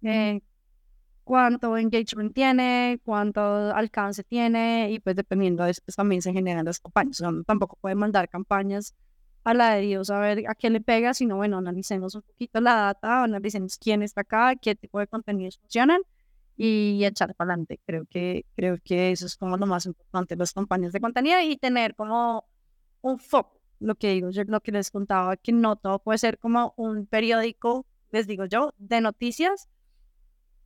[0.02, 0.40] eh,
[1.24, 3.40] cuánto engagement tiene, cuánto
[3.74, 7.20] alcance tiene, y pues dependiendo de eso, pues también se generan las campañas.
[7.20, 8.94] O sea, tampoco puede mandar campañas
[9.42, 12.60] a la de Dios a ver a qué le pega, sino bueno, analicemos un poquito
[12.60, 16.00] la data, analicemos quién está acá, qué tipo de contenidos funcionan
[16.56, 17.80] y echar para adelante.
[17.84, 21.56] Creo que, creo que eso es como lo más importante, las campañas de contenido y
[21.56, 22.44] tener como
[23.02, 26.38] un foco, lo que digo, yo lo que les contaba, que no todo puede ser
[26.38, 29.68] como un periódico, les digo yo, de noticias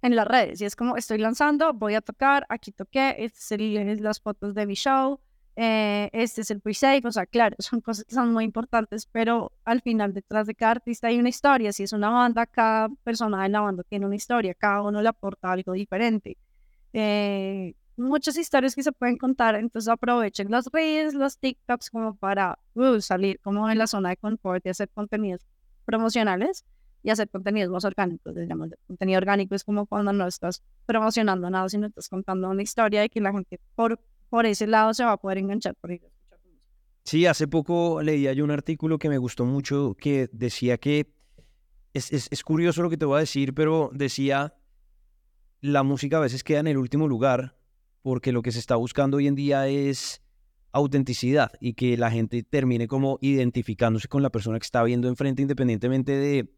[0.02, 0.60] en las redes.
[0.60, 4.66] Y es como estoy lanzando, voy a tocar, aquí toqué, estas son las fotos de
[4.66, 5.20] mi show,
[5.56, 9.52] eh, este es el pre-save, o sea, claro, son cosas que son muy importantes, pero
[9.64, 13.42] al final detrás de cada artista hay una historia, si es una banda, cada persona
[13.42, 16.36] de la banda tiene una historia, cada uno le aporta algo diferente.
[16.92, 22.58] Eh, muchas historias que se pueden contar, entonces aprovechen las redes, los TikToks como para
[22.74, 25.46] uh, salir como de la zona de confort y hacer contenidos
[25.84, 26.64] promocionales
[27.02, 28.70] y hacer contenidos más orgánicos, digamos.
[28.86, 33.08] Contenido orgánico es como cuando no estás promocionando nada, sino estás contando una historia y
[33.08, 35.76] que la gente por por ese lado se va a poder enganchar
[37.04, 41.12] Sí, hace poco leía yo un artículo que me gustó mucho que decía que
[41.92, 44.54] es, es, curioso lo que te voy a decir, pero decía
[45.60, 47.58] la música a veces queda en el último lugar
[48.02, 50.22] porque lo que se está buscando hoy en día es
[50.72, 55.42] autenticidad y que la gente termine como identificándose con la persona que está viendo enfrente
[55.42, 56.54] independientemente de,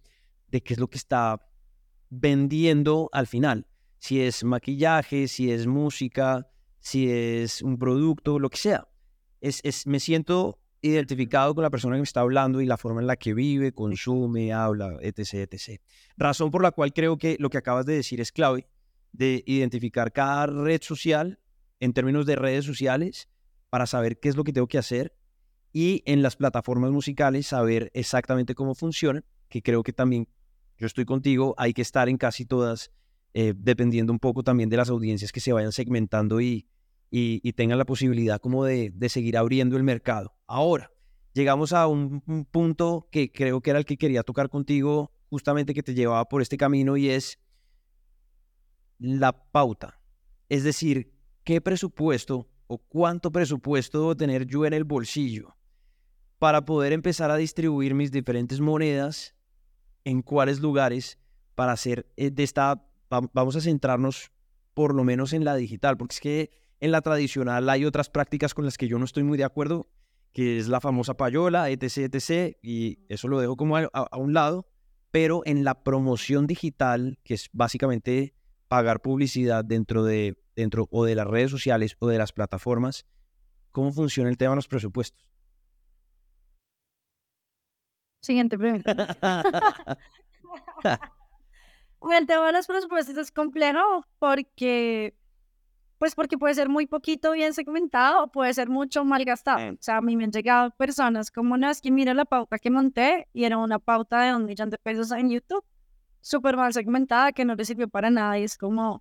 [0.48, 1.40] de qué es lo que está
[2.10, 3.66] vendiendo al final.
[3.98, 6.51] Si es maquillaje, si es música,
[6.82, 8.86] si es un producto, lo que sea.
[9.40, 13.00] Es, es, me siento identificado con la persona que me está hablando y la forma
[13.00, 15.80] en la que vive, consume, habla, etc., etc.
[16.16, 18.66] Razón por la cual creo que lo que acabas de decir es clave,
[19.12, 21.38] de identificar cada red social
[21.78, 23.28] en términos de redes sociales
[23.70, 25.14] para saber qué es lo que tengo que hacer
[25.72, 30.28] y en las plataformas musicales saber exactamente cómo funcionan, que creo que también
[30.76, 32.90] yo estoy contigo, hay que estar en casi todas,
[33.34, 36.66] eh, dependiendo un poco también de las audiencias que se vayan segmentando y,
[37.14, 40.34] y, tengan la posibilidad como de, seguir abriendo el mercado.
[40.46, 40.90] Ahora,
[41.34, 45.82] llegamos a un, punto que creo que era el que quería tocar contigo, justamente que
[45.82, 47.38] te llevaba por este camino y es
[48.98, 50.00] la pauta.
[50.48, 51.12] Es decir,
[51.44, 55.54] ¿qué presupuesto o cuánto presupuesto debo tener yo en el bolsillo
[56.38, 59.34] para poder empezar a distribuir mis diferentes monedas
[60.04, 61.18] en cuáles lugares
[61.54, 64.32] para hacer eh, de esta, vamos a centrarnos
[64.72, 68.54] por lo menos en la digital, porque es que en la tradicional hay otras prácticas
[68.54, 69.88] con las que yo no estoy muy de acuerdo,
[70.32, 74.66] que es la famosa payola, etc., etc., y eso lo dejo como a, un lado,
[75.12, 78.34] pero en la promoción digital, que es básicamente
[78.66, 83.06] pagar publicidad dentro de, dentro o de las redes sociales o de las plataformas,
[83.70, 85.30] ¿cómo funciona el tema de los presupuestos?
[88.22, 88.92] Siguiente pregunta.
[92.18, 95.14] el tema de los presupuestos es complejo porque
[96.02, 99.74] pues porque puede ser muy poquito bien segmentado o puede ser mucho mal gastado.
[99.74, 102.58] O sea, a mí me han llegado personas como, no, es que mira la pauta
[102.58, 105.64] que monté y era una pauta de un millón de pesos en YouTube,
[106.20, 109.00] súper mal segmentada, que no le sirvió para nada y es como,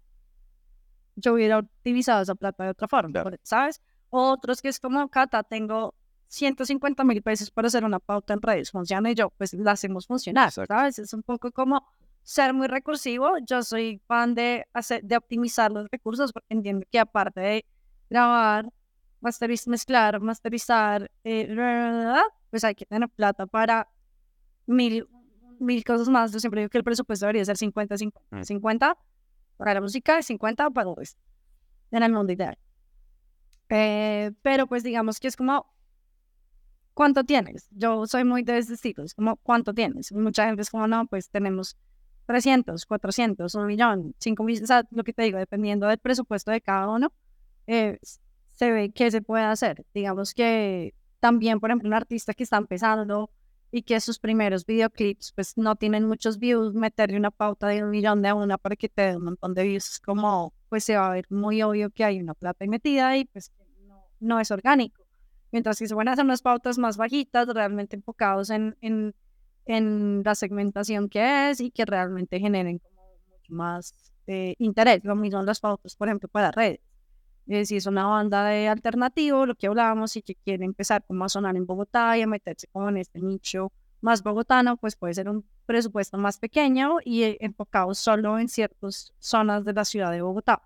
[1.15, 3.81] yo hubiera utilizado esa plata de otra forma, ¿sabes?
[4.11, 5.95] Otros que es como, Cata, tengo
[6.27, 10.05] 150 mil pesos para hacer una pauta en redes, funciona y yo, pues la hacemos
[10.05, 10.99] funcionar, ¿sabes?
[10.99, 11.83] Es un poco como
[12.23, 13.37] ser muy recursivo.
[13.45, 17.65] Yo soy fan de, hacer, de optimizar los recursos porque entiendo que aparte de
[18.09, 18.71] grabar,
[19.19, 21.47] masterizar, mezclar, masterizar, eh,
[22.49, 23.87] pues hay que tener plata para
[24.65, 25.07] mil,
[25.59, 26.31] mil cosas más.
[26.31, 28.97] Yo siempre digo que el presupuesto debería ser 50, 50, 50
[29.57, 31.21] para la música y 50 para todo esto
[31.91, 32.57] en el mundo ideal.
[33.69, 35.65] Eh, pero pues digamos que es como,
[36.93, 37.67] ¿cuánto tienes?
[37.71, 40.11] Yo soy muy de ese estilo, es como, ¿cuánto tienes?
[40.11, 41.77] Mucha gente es como, no, pues tenemos
[42.25, 46.51] 300, 400, un millón, 5 millones, o sea, lo que te digo, dependiendo del presupuesto
[46.51, 47.11] de cada uno,
[47.67, 47.99] eh,
[48.53, 49.85] se ve qué se puede hacer.
[49.93, 53.29] Digamos que también, por ejemplo, un artista que está empezando
[53.71, 57.89] y que sus primeros videoclips pues no tienen muchos views, meterle una pauta de un
[57.89, 60.97] millón de una para que te dé un montón de views es como, pues se
[60.97, 63.51] va a ver muy obvio que hay una plata metida y pues
[63.87, 65.03] no, no es orgánico.
[65.51, 69.15] Mientras que se van a hacer unas pautas más bajitas, realmente enfocados en, en,
[69.65, 72.81] en la segmentación que es y que realmente generen
[73.49, 75.03] más eh, interés.
[75.03, 76.79] Lo mismo las pautas, por ejemplo, para redes.
[77.47, 81.25] Eh, si es una banda de alternativo, lo que hablábamos, y que quiere empezar como
[81.25, 85.13] a sonar en Bogotá y a meterse como en este nicho más bogotano, pues puede
[85.13, 90.11] ser un presupuesto más pequeño y eh, enfocado solo en ciertas zonas de la ciudad
[90.11, 90.63] de Bogotá.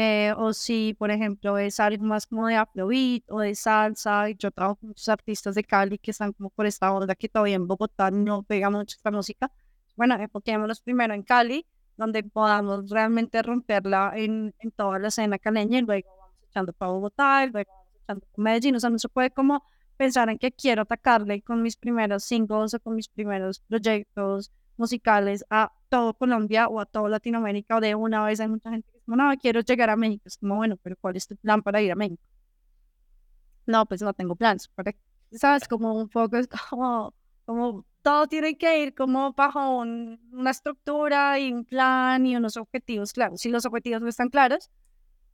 [0.00, 4.52] Eh, o si, por ejemplo, es algo más como de afrobeat o de salsa, yo
[4.52, 7.66] trabajo con muchos artistas de Cali que están como por esta onda que todavía en
[7.66, 9.50] Bogotá no pega mucho esta música.
[9.96, 15.80] Bueno, enfoquémonos primero en Cali, donde podamos realmente romperla en, en toda la escena caleña
[15.80, 16.08] y luego
[16.48, 17.72] echando para Bogotá, y luego
[18.04, 19.64] echando para Medellín, o sea, no se puede como
[19.96, 25.44] pensar en que quiero atacarle con mis primeros singles o con mis primeros proyectos musicales
[25.50, 28.97] a todo Colombia o a toda Latinoamérica o de una vez hay mucha gente que
[29.16, 31.80] dice, no, quiero llegar a México, es como, bueno, pero ¿cuál es tu plan para
[31.80, 32.22] ir a México?
[33.66, 34.70] No, pues no tengo planes,
[35.32, 35.68] ¿sabes?
[35.68, 41.52] Como un poco es como, como todo tiene que ir como bajo una estructura y
[41.52, 43.40] un plan y unos objetivos claros.
[43.40, 44.70] Si los objetivos no están claros,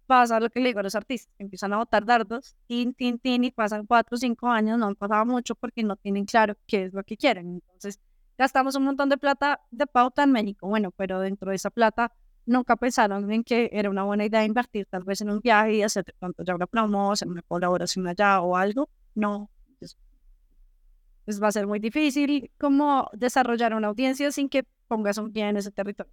[0.06, 3.44] pasa lo que le digo a los artistas, empiezan a botar dardos, tin, tin, tin,
[3.44, 6.84] y pasan cuatro o cinco años, no han pasado mucho porque no tienen claro qué
[6.84, 7.62] es lo que quieren.
[7.62, 8.00] Entonces,
[8.37, 12.12] gastamos un montón de plata de pauta en México, bueno, pero dentro de esa plata
[12.46, 15.83] nunca pensaron en que era una buena idea invertir tal vez en un viaje y
[15.83, 18.88] hacer tanto ya una promoción, una colaboración allá o algo.
[19.14, 19.50] No,
[21.24, 25.48] pues va a ser muy difícil como desarrollar una audiencia sin que pongas un pie
[25.48, 26.12] en ese territorio.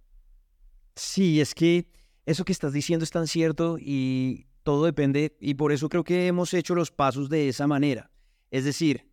[0.96, 1.86] Sí, es que
[2.26, 6.28] eso que estás diciendo es tan cierto y todo depende, y por eso creo que
[6.28, 8.10] hemos hecho los pasos de esa manera.
[8.50, 9.10] Es decir,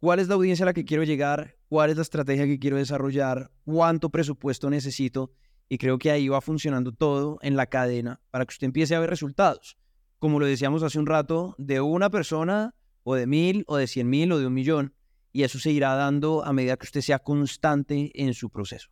[0.00, 1.56] ¿cuál es la audiencia a la que quiero llegar?
[1.68, 3.50] ¿Cuál es la estrategia que quiero desarrollar?
[3.64, 5.32] ¿Cuánto presupuesto necesito?
[5.72, 9.00] Y creo que ahí va funcionando todo en la cadena para que usted empiece a
[9.00, 9.78] ver resultados.
[10.18, 14.10] Como lo decíamos hace un rato, de una persona o de mil o de cien
[14.10, 14.92] mil o de un millón.
[15.32, 18.90] Y eso se irá dando a medida que usted sea constante en su proceso.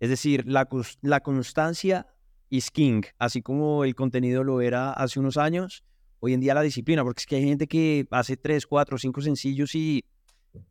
[0.00, 0.68] Es decir, la,
[1.00, 2.06] la constancia
[2.50, 5.82] is king, así como el contenido lo era hace unos años,
[6.20, 9.22] hoy en día la disciplina, porque es que hay gente que hace tres, cuatro, cinco
[9.22, 10.04] sencillos y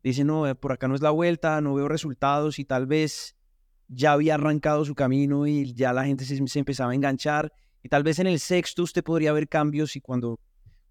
[0.04, 3.34] dice, no, eh, por acá no es la vuelta, no veo resultados y tal vez
[3.88, 8.02] ya había arrancado su camino y ya la gente se, empezaba a enganchar y tal
[8.02, 10.38] vez en el sexto usted podría ver cambios y cuando,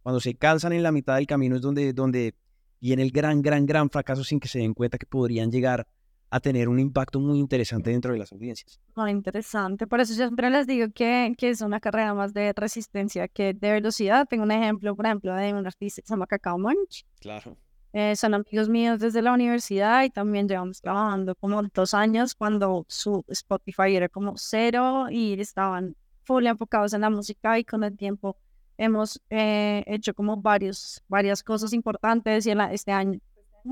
[0.02, 2.36] cuando se cansan en la mitad del camino es donde, donde
[2.82, 5.88] viene el gran, gran, gran fracaso sin que se den cuenta que podrían llegar
[6.30, 8.82] a tener un impacto muy interesante dentro de las audiencias.
[8.96, 9.88] Muy interesante.
[9.88, 13.54] Por eso yo siempre les digo que, que es una carrera más de resistencia que
[13.54, 14.28] de velocidad.
[14.30, 17.06] Tengo un ejemplo, por ejemplo, de un artista que se llama Cacao Munch.
[17.22, 17.56] Claro.
[17.94, 22.86] Eh, son amigos míos desde la universidad y también llevamos trabajando como dos años cuando
[22.90, 27.96] su Spotify era como cero y estaban full enfocados en la música y con el
[27.96, 28.38] tiempo
[28.78, 33.20] hemos eh, hecho como varios, varias cosas importantes y este año,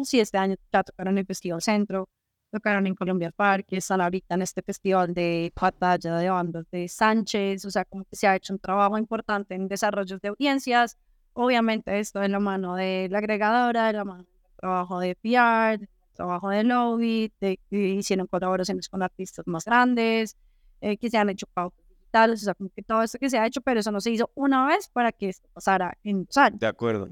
[0.03, 2.09] sí, este año ya tocaron el Festival Centro,
[2.51, 7.65] tocaron en Colombia Park, están ahorita en este festival de batalla de bandas de Sánchez,
[7.65, 10.97] o sea, como que se ha hecho un trabajo importante en desarrollo de audiencias,
[11.35, 15.87] obviamente esto en la mano de la agregadora, de la mano del trabajo de PR,
[16.13, 20.35] trabajo de lobby, de, hicieron colaboraciones con artistas más grandes,
[20.81, 23.37] eh, que se han hecho pautas digitales, o sea, como que todo esto que se
[23.37, 26.37] ha hecho, pero eso no se hizo una vez para que esto pasara en dos
[26.37, 26.59] años.
[26.59, 27.07] De acuerdo.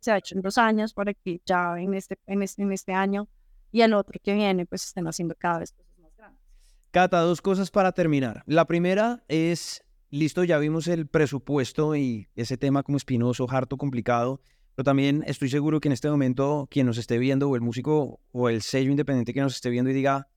[0.00, 2.92] Se ha hecho en dos años para que ya en este, en este, en este
[2.92, 3.28] año
[3.70, 6.42] y el otro que viene, pues estén haciendo cada vez cosas más grandes.
[6.90, 8.42] Cata, dos cosas para terminar.
[8.46, 14.40] La primera es, listo, ya vimos el presupuesto y ese tema como espinoso, harto, complicado,
[14.74, 18.20] pero también estoy seguro que en este momento quien nos esté viendo o el músico
[18.32, 20.28] o el sello independiente que nos esté viendo y diga,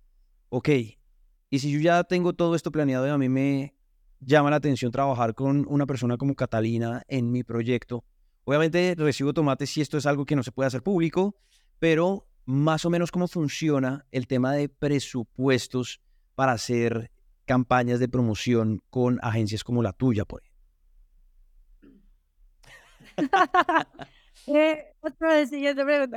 [0.49, 0.69] ok,
[1.49, 3.75] y si yo ya tengo todo esto planeado y a mí me
[4.19, 8.05] llama la atención trabajar con una persona como Catalina en mi proyecto,
[8.43, 11.35] Obviamente recibo tomate si esto es algo que no se puede hacer público,
[11.79, 16.01] pero más o menos cómo funciona el tema de presupuestos
[16.35, 17.11] para hacer
[17.51, 20.61] campañas de promoción con agencias como la tuya, por ejemplo.
[24.47, 24.93] eh,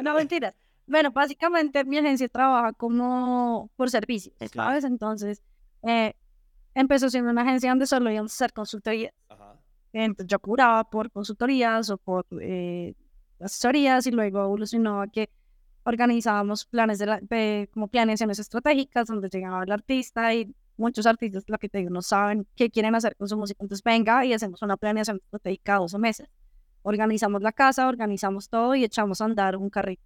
[0.01, 0.55] No, mentiras.
[0.87, 4.85] Bueno, básicamente mi agencia trabaja como por servicios, ¿sabes?
[4.85, 5.43] Entonces,
[5.83, 6.15] eh,
[6.73, 9.13] empezó siendo una agencia donde solo íbamos a hacer consultorías.
[9.93, 12.95] Entonces, yo curaba por consultorías o por eh,
[13.41, 15.31] asesorías y luego evolucionó a que
[15.83, 17.21] organizábamos planes de, la,
[17.73, 22.03] como planeaciones estratégicas donde llegaba el artista y muchos artistas, lo que te digo, no
[22.03, 23.59] saben qué quieren hacer con su música.
[23.63, 26.29] Entonces, venga y hacemos una planeación estratégica dos meses.
[26.83, 30.03] Organizamos la casa, organizamos todo y echamos a andar un carrito.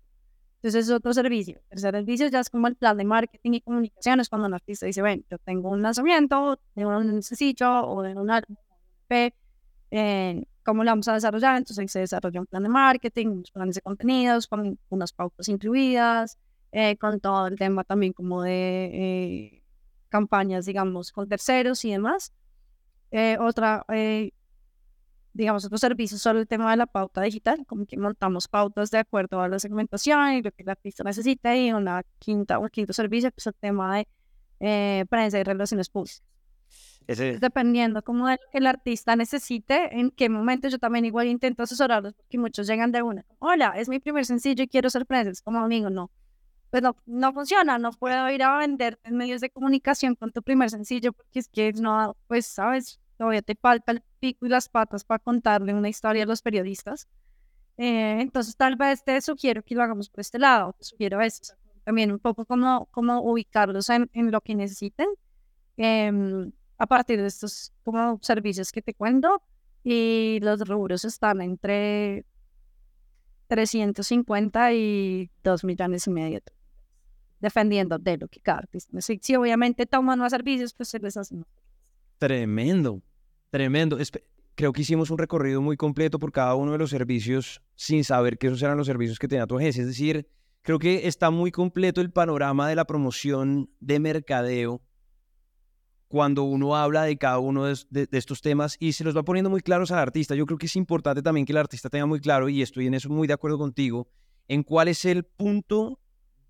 [0.59, 1.61] Entonces es otro servicio.
[1.71, 5.03] El servicio ya es como el plan de marketing y comunicaciones cuando un artista dice,
[5.03, 8.57] ven, yo tengo un lanzamiento de un sencillo o de un álbum,
[9.91, 11.57] eh, ¿cómo lo vamos a desarrollar?
[11.59, 16.37] Entonces se desarrolla un plan de marketing, unos planes de contenidos, con unas pautas incluidas,
[16.73, 19.63] eh, con todo el tema también como de eh,
[20.09, 22.33] campañas, digamos, con terceros y demás.
[23.11, 23.85] Eh, otra
[25.39, 28.99] digamos, otros servicios sobre el tema de la pauta digital, como que montamos pautas de
[28.99, 32.93] acuerdo a la segmentación y lo que el artista necesita, y una quinta, un quinto
[32.93, 34.09] servicio, pues el tema de
[34.59, 36.23] eh, prensa y relaciones públicas.
[37.07, 42.37] Dependiendo como que el artista necesite, en qué momento yo también igual intento asesorarlos, porque
[42.37, 45.61] muchos llegan de una, hola, es mi primer sencillo y quiero ser prensa, es como
[45.61, 46.11] amigo, no.
[46.71, 50.43] Pues no, no funciona, no puedo ir a vender en medios de comunicación con tu
[50.43, 54.69] primer sencillo, porque es que no, pues, sabes, todavía te falta el pico y las
[54.69, 57.09] patas para contarle una historia a los periodistas.
[57.79, 61.55] Eh, entonces, tal vez te sugiero que lo hagamos por este lado, te sugiero eso,
[61.85, 65.09] también un poco como, como ubicarlos en, en lo que necesiten
[65.77, 69.43] em, a partir de estos como servicios que te cuento
[69.85, 72.27] y los rubros están entre
[73.47, 76.41] 350 y 2 millones y medio
[77.41, 81.37] defendiendo de lo que cada artista Si obviamente toman más servicios, pues se les hace
[82.19, 83.01] Tremendo.
[83.51, 83.99] Tremendo.
[84.55, 88.39] Creo que hicimos un recorrido muy completo por cada uno de los servicios sin saber
[88.39, 89.83] que esos eran los servicios que tenía tu agencia.
[89.83, 90.29] Es decir,
[90.63, 94.83] creo que está muy completo el panorama de la promoción de mercadeo
[96.09, 99.61] cuando uno habla de cada uno de, estos temas y se los va poniendo muy
[99.61, 100.35] claros al artista.
[100.35, 102.95] Yo creo que es importante también que el artista tenga muy claro, y estoy en
[102.95, 104.09] eso muy de acuerdo contigo,
[104.49, 106.01] en cuál es el punto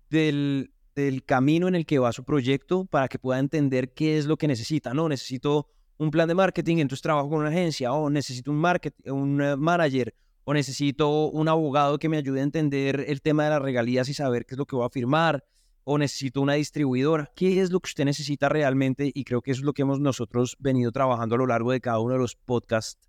[0.09, 4.25] del, del camino en el que va su proyecto para que pueda entender qué es
[4.25, 4.93] lo que necesita.
[4.93, 8.95] No, necesito un plan de marketing, entonces trabajo con una agencia, o necesito un, market,
[9.07, 13.49] un eh, manager, o necesito un abogado que me ayude a entender el tema de
[13.51, 15.43] las regalías y saber qué es lo que voy a firmar,
[15.83, 17.31] o necesito una distribuidora.
[17.35, 19.11] ¿Qué es lo que usted necesita realmente?
[19.13, 21.81] Y creo que eso es lo que hemos nosotros venido trabajando a lo largo de
[21.81, 22.99] cada uno de los podcasts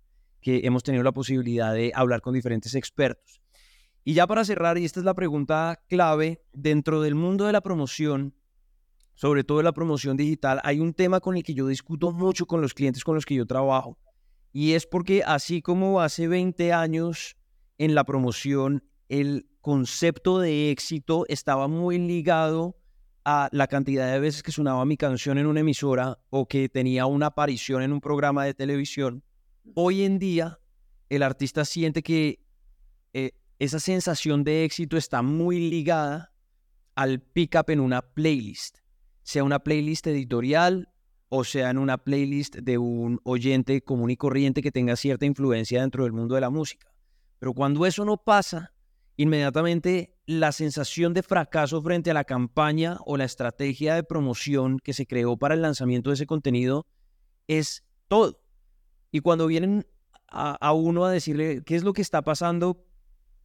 [0.41, 3.40] que hemos tenido la posibilidad de hablar con diferentes expertos.
[4.03, 7.61] Y ya para cerrar, y esta es la pregunta clave, dentro del mundo de la
[7.61, 8.33] promoción,
[9.13, 12.47] sobre todo en la promoción digital, hay un tema con el que yo discuto mucho
[12.47, 13.99] con los clientes con los que yo trabajo.
[14.51, 17.37] Y es porque así como hace 20 años
[17.77, 22.75] en la promoción, el concepto de éxito estaba muy ligado
[23.23, 27.05] a la cantidad de veces que sonaba mi canción en una emisora o que tenía
[27.05, 29.23] una aparición en un programa de televisión.
[29.75, 30.59] Hoy en día,
[31.09, 32.40] el artista siente que
[33.63, 36.33] esa sensación de éxito está muy ligada
[36.95, 38.79] al pick-up en una playlist
[39.23, 40.89] sea una playlist editorial
[41.29, 45.81] o sea en una playlist de un oyente común y corriente que tenga cierta influencia
[45.81, 46.91] dentro del mundo de la música.
[47.39, 48.73] Pero cuando eso no pasa,
[49.15, 54.91] inmediatamente la sensación de fracaso frente a la campaña o la estrategia de promoción que
[54.91, 56.85] se creó para el lanzamiento de ese contenido
[57.47, 58.41] es todo.
[59.09, 59.87] Y cuando vienen
[60.27, 62.85] a, a uno a decirle qué es lo que está pasando,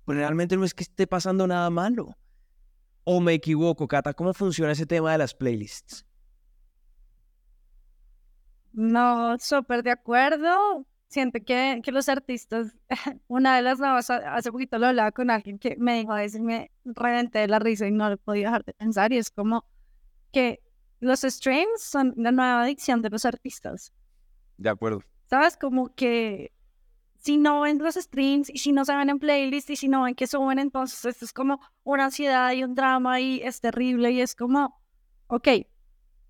[0.06, 2.16] pues realmente no es que esté pasando nada malo.
[3.02, 4.14] ¿O me equivoco, Cata?
[4.14, 6.06] ¿Cómo funciona ese tema de las playlists?
[8.72, 10.86] No, súper de acuerdo.
[11.08, 12.76] Siento que, que los artistas,
[13.26, 16.40] una de las nuevas, hace poquito lo hablaba con alguien que me dijo a veces
[16.40, 19.64] me reventé de la risa y no lo podía dejar de pensar, y es como
[20.32, 20.62] que
[21.00, 23.92] los streams son la nueva adicción de los artistas.
[24.56, 25.02] De acuerdo.
[25.28, 25.56] ¿Sabes?
[25.56, 26.52] Como que
[27.26, 30.04] si no ven los streams y si no se ven en playlist y si no
[30.04, 34.12] ven que suben, entonces esto es como una ansiedad y un drama y es terrible
[34.12, 34.80] y es como,
[35.26, 35.48] ok,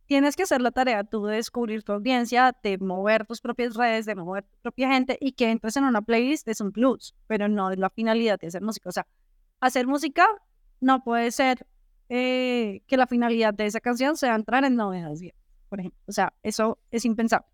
[0.06, 4.06] tienes que hacer la tarea tú de descubrir tu audiencia, de mover tus propias redes,
[4.06, 7.46] de mover tu propia gente y que entres en una playlist es un plus, pero
[7.46, 8.88] no es la finalidad de hacer música.
[8.88, 9.06] O sea,
[9.60, 10.26] hacer música
[10.80, 11.66] no puede ser
[12.08, 15.20] eh, que la finalidad de esa canción sea entrar en novedades,
[15.68, 16.00] por ejemplo.
[16.06, 17.46] O sea, eso es impensable.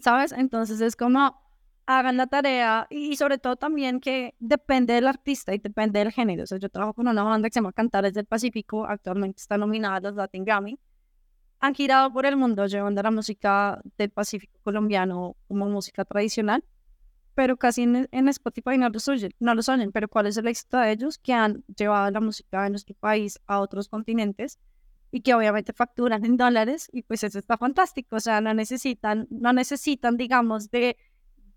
[0.00, 0.32] ¿Sabes?
[0.32, 1.40] Entonces es como,
[1.86, 6.44] hagan la tarea y sobre todo también que depende del artista y depende del género.
[6.44, 9.58] O sea, yo trabajo con una banda que se llama Cantares del Pacífico, actualmente está
[9.58, 10.78] nominada a los Latin Grammy.
[11.58, 16.64] Han girado por el mundo llevando la música del Pacífico colombiano como música tradicional,
[17.34, 19.92] pero casi en, en Spotify no lo, oyen, no lo oyen.
[19.92, 21.18] Pero ¿cuál es el éxito de ellos?
[21.18, 24.58] Que han llevado la música de nuestro país a otros continentes
[25.10, 29.26] y que obviamente facturan en dólares y pues eso está fantástico, o sea, no necesitan,
[29.30, 30.96] no necesitan, digamos, de,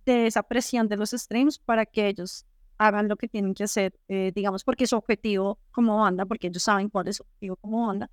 [0.06, 2.46] de esa presión de los streams para que ellos
[2.78, 6.64] hagan lo que tienen que hacer, eh, digamos, porque su objetivo como banda, porque ellos
[6.64, 8.10] saben cuál es su objetivo como banda,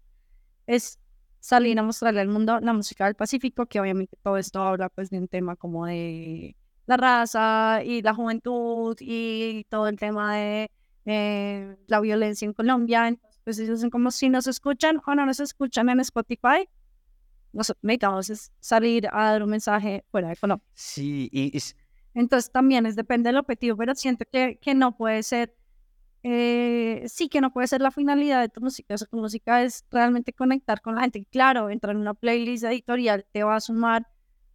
[0.66, 0.99] es
[1.41, 5.11] salir a mostrarle al mundo la música del Pacífico, que obviamente todo esto habla pues
[5.11, 6.55] de un tema como de
[6.86, 10.70] la raza y la juventud y todo el tema de
[11.07, 13.16] eh, la violencia en Colombia,
[13.57, 16.68] pues son como si nos escuchan o no nos escuchan en Spotify,
[17.53, 20.66] nos necesitamos salir a dar un mensaje fuera de Colombia.
[20.74, 21.53] Sí, y
[22.14, 25.55] entonces también es depende del objetivo, pero siento que, que no puede ser,
[26.22, 29.62] eh, sí que no puede ser la finalidad de tu música, o sea, tu música
[29.62, 31.24] es realmente conectar con la gente.
[31.30, 34.09] Claro, entrar en una playlist editorial te va a sumar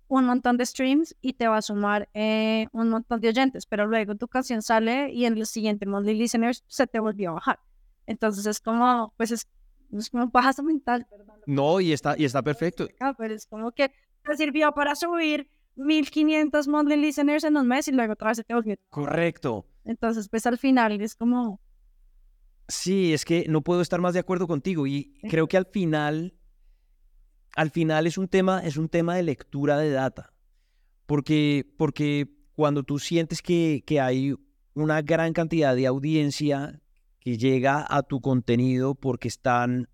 [0.08, 3.88] un montón de streams y te va a sumar eh, un montón de oyentes, pero
[3.88, 7.60] luego tu canción sale y en los siguientes monthly listeners se te volvió a bajar.
[8.08, 9.48] Entonces es como, pues es,
[9.92, 11.40] es como baja mental, perdón.
[11.46, 12.88] No, y está, y está perfecto.
[13.18, 13.92] Pero es como que
[14.24, 18.44] te sirvió para subir 1500 monthly listeners en un mes y luego otra vez se
[18.44, 18.76] te volvió.
[18.90, 19.66] Correcto.
[19.84, 21.62] Entonces, pues al final es como...
[22.68, 26.34] Sí, es que no puedo estar más de acuerdo contigo y creo que al final,
[27.56, 30.34] al final es un tema, es un tema de lectura de data.
[31.06, 34.34] Porque, porque cuando tú sientes que, que hay
[34.74, 36.82] una gran cantidad de audiencia
[37.26, 39.90] que llega a tu contenido porque están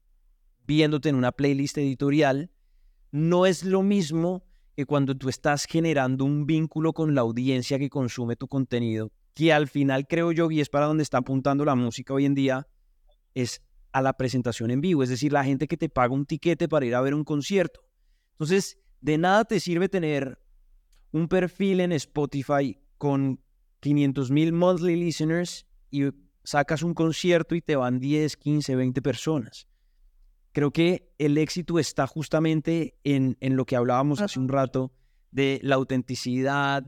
[0.68, 2.52] viéndote en una playlist editorial,
[3.12, 4.44] no es lo mismo
[4.76, 9.54] que cuando tú estás generando un vínculo con la audiencia que consume tu contenido, que
[9.54, 12.68] al final creo yo, y es para donde está apuntando la música hoy en día,
[13.34, 13.62] es
[13.94, 16.86] a la presentación en vivo, es decir, la gente que te paga un tiquete para
[16.86, 17.80] ir a ver un concierto.
[18.34, 20.38] Entonces, de nada te sirve tener
[21.14, 23.40] un perfil en Spotify con
[23.80, 26.10] 500 mil monthly listeners y
[26.44, 29.68] sacas un concierto y te van 10, 15, 20 personas.
[30.52, 34.92] Creo que el éxito está justamente en, en lo que hablábamos hace un rato
[35.32, 36.84] de la autenticidad,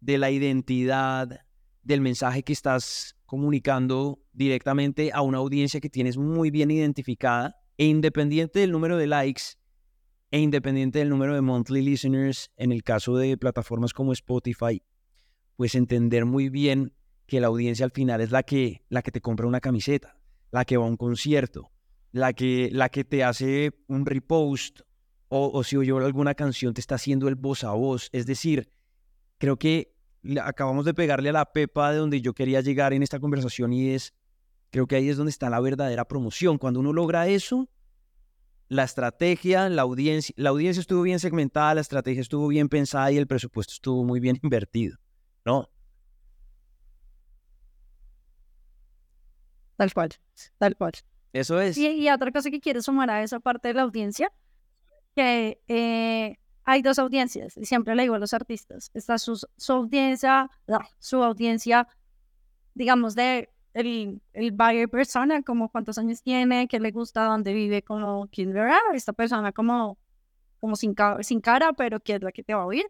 [0.00, 1.40] de la identidad,
[1.82, 7.86] del mensaje que estás comunicando directamente a una audiencia que tienes muy bien identificada e
[7.86, 9.42] independiente del número de likes
[10.30, 14.82] e independiente del número de monthly listeners, en el caso de plataformas como Spotify,
[15.56, 16.94] pues entender muy bien
[17.32, 20.18] que la audiencia al final es la que, la que te compra una camiseta,
[20.50, 21.72] la que va a un concierto,
[22.10, 24.82] la que, la que te hace un repost
[25.28, 28.10] o, o si oyó alguna canción te está haciendo el voz a voz.
[28.12, 28.68] Es decir,
[29.38, 29.94] creo que
[30.42, 33.92] acabamos de pegarle a la pepa de donde yo quería llegar en esta conversación y
[33.92, 34.12] es,
[34.68, 36.58] creo que ahí es donde está la verdadera promoción.
[36.58, 37.70] Cuando uno logra eso,
[38.68, 43.16] la estrategia, la audiencia, la audiencia estuvo bien segmentada, la estrategia estuvo bien pensada y
[43.16, 44.98] el presupuesto estuvo muy bien invertido,
[45.46, 45.71] ¿no?
[49.76, 50.10] Tal cual,
[50.58, 50.92] tal cual.
[51.32, 51.78] Eso es.
[51.78, 54.30] Y, otra cosa que quiero sumar a esa parte de la audiencia,
[55.16, 59.72] que eh, hay dos audiencias, y siempre le digo a los artistas, está su, su
[59.72, 60.50] audiencia,
[60.98, 61.88] su audiencia,
[62.74, 67.82] digamos, de el, el buyer persona, como cuántos años tiene, qué le gusta, dónde vive,
[67.82, 69.98] como quién verá, esta persona como,
[70.60, 72.84] como sin, sin cara, pero que es la que te va a oír.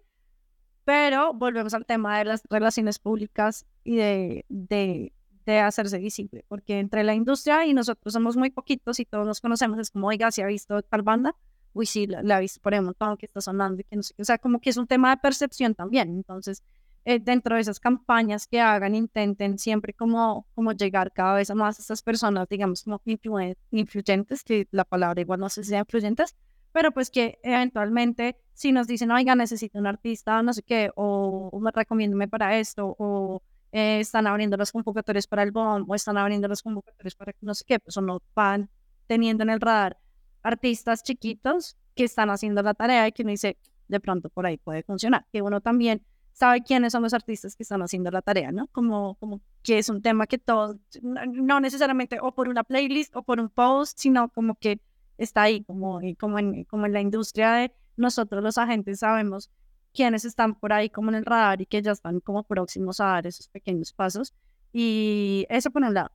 [0.85, 5.13] Pero volvemos al tema de las relaciones públicas y de, de
[5.45, 9.41] de hacerse visible, porque entre la industria y nosotros somos muy poquitos y todos nos
[9.41, 11.35] conocemos, es como, oiga, si ha visto tal banda,
[11.73, 14.15] uy, sí, la, ha visto por el montón que está sonando y que no sé
[14.19, 16.63] o sea, como que es un tema de percepción también, entonces,
[17.05, 21.55] eh, dentro de esas campañas que hagan, intenten siempre como, como llegar cada vez a
[21.55, 25.81] más a estas personas, digamos, como influyentes, que la palabra igual no sé si sea
[25.81, 26.37] influyentes,
[26.73, 31.51] pero pues que eventualmente si nos dicen, oiga, necesito un artista, no sé qué, o,
[31.53, 36.19] o recomiéndome para esto, o eh, están abriendo los convocatorios para el BOM o están
[36.19, 38.71] abriendo los convocatorios para no sé qué, pues no van
[39.07, 39.99] teniendo en el radar
[40.43, 43.57] artistas chiquitos que están haciendo la tarea y que uno dice,
[43.89, 45.27] de pronto por ahí puede funcionar.
[45.33, 48.67] Que uno también sabe quiénes son los artistas que están haciendo la tarea, ¿no?
[48.69, 53.23] Como, como que es un tema que todos, no necesariamente o por una playlist o
[53.23, 54.81] por un post, sino como que
[55.19, 59.51] está ahí, como, como, en, como en la industria de nosotros los agentes sabemos
[59.93, 63.07] quienes están por ahí como en el radar y que ya están como próximos a
[63.07, 64.35] dar esos pequeños pasos.
[64.73, 66.11] Y eso por un lado.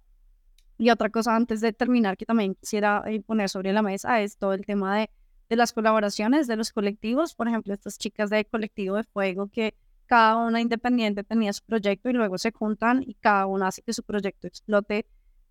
[0.77, 4.37] Y otra cosa antes de terminar que también quisiera eh, poner sobre la mesa es
[4.37, 5.09] todo el tema de,
[5.49, 7.33] de las colaboraciones de los colectivos.
[7.35, 9.75] Por ejemplo, estas chicas de colectivo de fuego que
[10.07, 13.93] cada una independiente tenía su proyecto y luego se juntan y cada una hace que
[13.93, 15.05] su proyecto explote,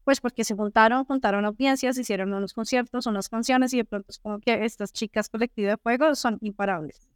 [0.04, 4.18] pues porque se juntaron, juntaron audiencias, hicieron unos conciertos, unas canciones y de pronto es
[4.18, 7.10] como que estas chicas colectivas de fuego son imparables.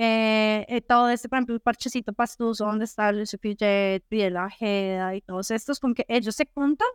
[0.00, 5.16] Eh, eh, todo este, por ejemplo, el parchecito pastuso, donde está Lucio Pillet, Briela Ojeda
[5.16, 6.86] y todos estos, con que ellos se juntan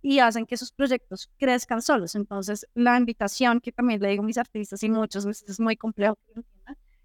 [0.00, 2.14] y hacen que sus proyectos crezcan solos.
[2.14, 6.16] Entonces, la invitación que también le digo a mis artistas y veces es muy complejo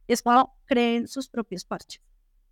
[0.08, 2.04] es cuando creen sus propios parches.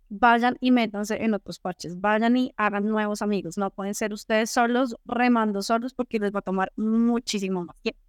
[0.08, 3.56] Vayan y métanse en otros parches, vayan y hagan nuevos amigos.
[3.56, 8.05] No pueden ser ustedes solos, remando solos, porque les va a tomar muchísimo más tiempo.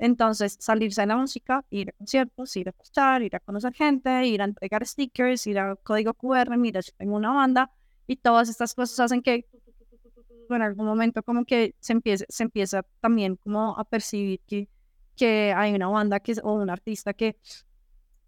[0.00, 4.26] Entonces, salirse de la música, ir a conciertos, ir a postar, ir a conocer gente,
[4.26, 7.70] ir a entregar stickers, ir a código QR, mira, yo tengo una banda,
[8.06, 9.46] y todas estas cosas hacen que
[10.48, 14.68] en algún momento como que se empieza, se empieza también como a percibir que,
[15.16, 17.36] que hay una banda que, o un artista que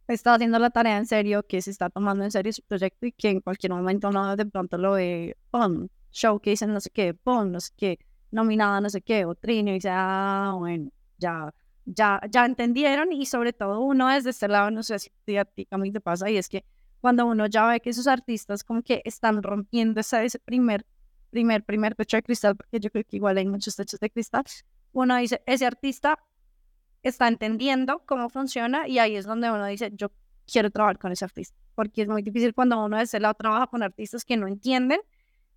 [0.08, 3.12] está haciendo la tarea en serio, que se está tomando en serio su proyecto y
[3.12, 7.50] que en cualquier momento no de pronto lo ve, pon, showcase no sé qué, pon,
[7.50, 7.98] no sé qué,
[8.30, 11.52] nominada no sé qué, o trino, y dice, ah, bueno, ya
[11.85, 15.66] ya, ya entendieron y sobre todo uno desde este lado, no sé si a ti
[15.93, 16.64] te pasa, y es que
[17.01, 20.87] cuando uno ya ve que esos artistas como que están rompiendo ese, ese primer,
[21.30, 24.45] primer, primer techo de cristal, porque yo creo que igual hay muchos techos de cristal,
[24.93, 26.18] uno dice, ese artista
[27.03, 30.12] está entendiendo cómo funciona y ahí es donde uno dice, yo
[30.51, 33.66] quiero trabajar con ese artista, porque es muy difícil cuando uno de ese lado trabaja
[33.66, 35.01] con artistas que no entienden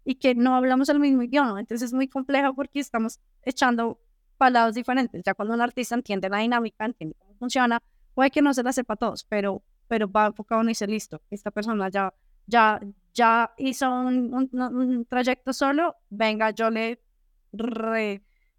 [0.03, 3.99] y que no hablamos el mismo idioma, entonces es muy complejo porque estamos echando
[4.35, 5.21] palabras diferentes.
[5.23, 7.81] Ya cuando un artista entiende la dinámica, entiende cómo funciona,
[8.13, 11.21] puede que no se la sepa a todos, pero, pero va enfocado en dice, listo,
[11.29, 12.13] esta persona ya,
[12.47, 12.79] ya,
[13.13, 17.01] ya hizo un, trayecto solo, venga, yo le,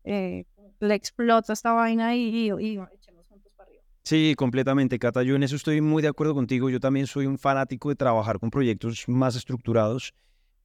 [0.05, 0.45] eh,
[0.81, 3.83] le exploto esta vaina y, y, echemos juntos para arriba.
[4.03, 5.23] Sí, completamente, Cata.
[5.23, 6.71] Yo en eso estoy muy de acuerdo contigo.
[6.71, 10.15] Yo también soy un fanático de trabajar con proyectos más estructurados.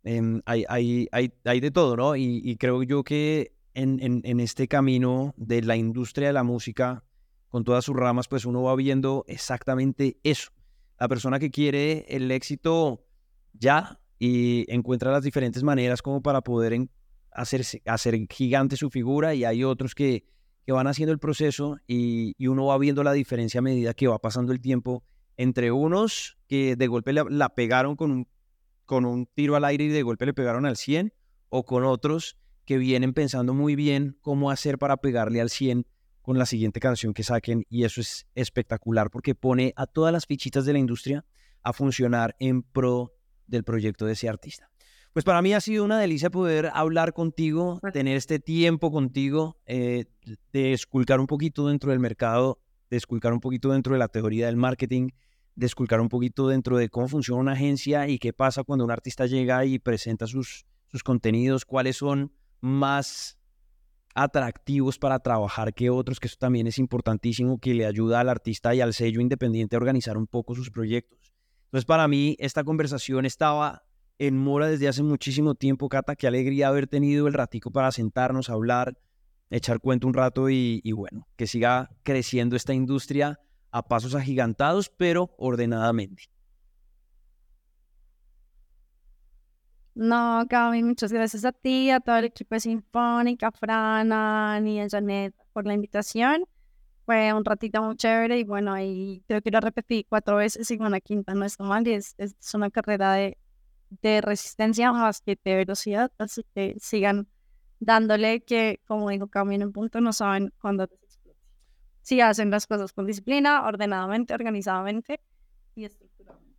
[0.03, 2.15] Em, hay, hay, hay, hay, de todo, ¿no?
[2.15, 7.03] Y, y creo yo que en, este camino de la industria de la música,
[7.49, 10.51] con todas sus ramas, pues uno va viendo exactamente eso.
[10.99, 13.05] La persona que quiere el éxito
[13.53, 16.87] ya y encuentra las diferentes maneras como para poder
[17.31, 20.25] hacer, hacer gigante su figura y hay otros que,
[20.65, 24.19] que van haciendo el proceso y, uno va viendo la diferencia a medida que va
[24.19, 25.03] pasando el tiempo
[25.37, 28.27] entre unos que de golpe la, pegaron con un,
[28.85, 31.13] con un tiro al aire y de golpe le pegaron al 100
[31.49, 35.85] o con otros que vienen pensando muy bien cómo hacer para pegarle al 100
[36.21, 40.25] con la siguiente canción que saquen y eso es espectacular porque pone a todas las
[40.25, 41.25] fichitas de la industria
[41.63, 43.13] a funcionar en pro
[43.47, 44.69] del proyecto de ese artista.
[45.13, 50.05] Pues para mí ha sido una delicia poder hablar contigo, tener este tiempo contigo, eh,
[50.53, 54.45] de esculcar un poquito dentro del mercado, de esculcar un poquito dentro de la teoría
[54.45, 55.09] del marketing,
[55.55, 58.91] de esculcar un poquito dentro de cómo funciona una agencia y qué pasa cuando un
[58.91, 62.31] artista llega y presenta sus, sus contenidos, cuáles son
[62.61, 63.37] más
[64.13, 68.73] atractivos para trabajar que otros, que eso también es importantísimo, que le ayuda al artista
[68.75, 71.33] y al sello independiente a organizar un poco sus proyectos.
[71.65, 73.83] Entonces, para mí, esta conversación estaba
[74.19, 76.15] en mora desde hace muchísimo tiempo, Cata.
[76.15, 78.97] Qué alegría haber tenido el ratico para sentarnos, a hablar,
[79.49, 83.39] echar cuento un rato y, y bueno, que siga creciendo esta industria
[83.71, 86.23] a pasos agigantados, pero ordenadamente.
[89.93, 94.55] No, Gaby, muchas gracias a ti, a todo el equipo de Sinfónica, a Fran, a
[94.55, 96.45] Ani, a Janet por la invitación.
[97.05, 100.77] Fue un ratito muy chévere y bueno, ahí creo que lo repetí cuatro veces y
[100.77, 103.37] la quinta no está mal y es, es una carrera de,
[104.01, 107.27] de resistencia más que de velocidad, así que sigan
[107.79, 110.87] dándole que, como digo, en un punto, no saben cuándo.
[112.01, 115.19] Si hacen las cosas con disciplina, ordenadamente, organizadamente
[115.75, 116.50] y estructuralmente.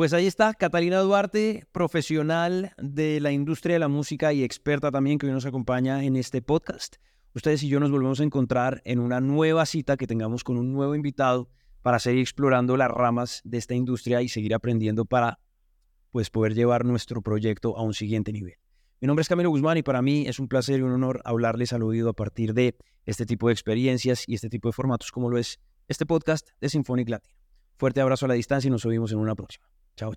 [0.00, 5.18] Pues ahí está, Catalina Duarte, profesional de la industria de la música y experta también
[5.18, 6.96] que hoy nos acompaña en este podcast.
[7.34, 10.72] Ustedes y yo nos volvemos a encontrar en una nueva cita que tengamos con un
[10.72, 11.50] nuevo invitado
[11.82, 15.38] para seguir explorando las ramas de esta industria y seguir aprendiendo para
[16.12, 18.54] pues poder llevar nuestro proyecto a un siguiente nivel.
[19.02, 21.74] Mi nombre es Camilo Guzmán y para mí es un placer y un honor hablarles
[21.74, 22.74] al oído a partir de
[23.04, 26.70] este tipo de experiencias y este tipo de formatos como lo es este podcast de
[26.70, 27.36] Symphonic Latino.
[27.76, 29.66] Fuerte abrazo a la distancia y nos vemos en una próxima.
[29.96, 30.14] 加油！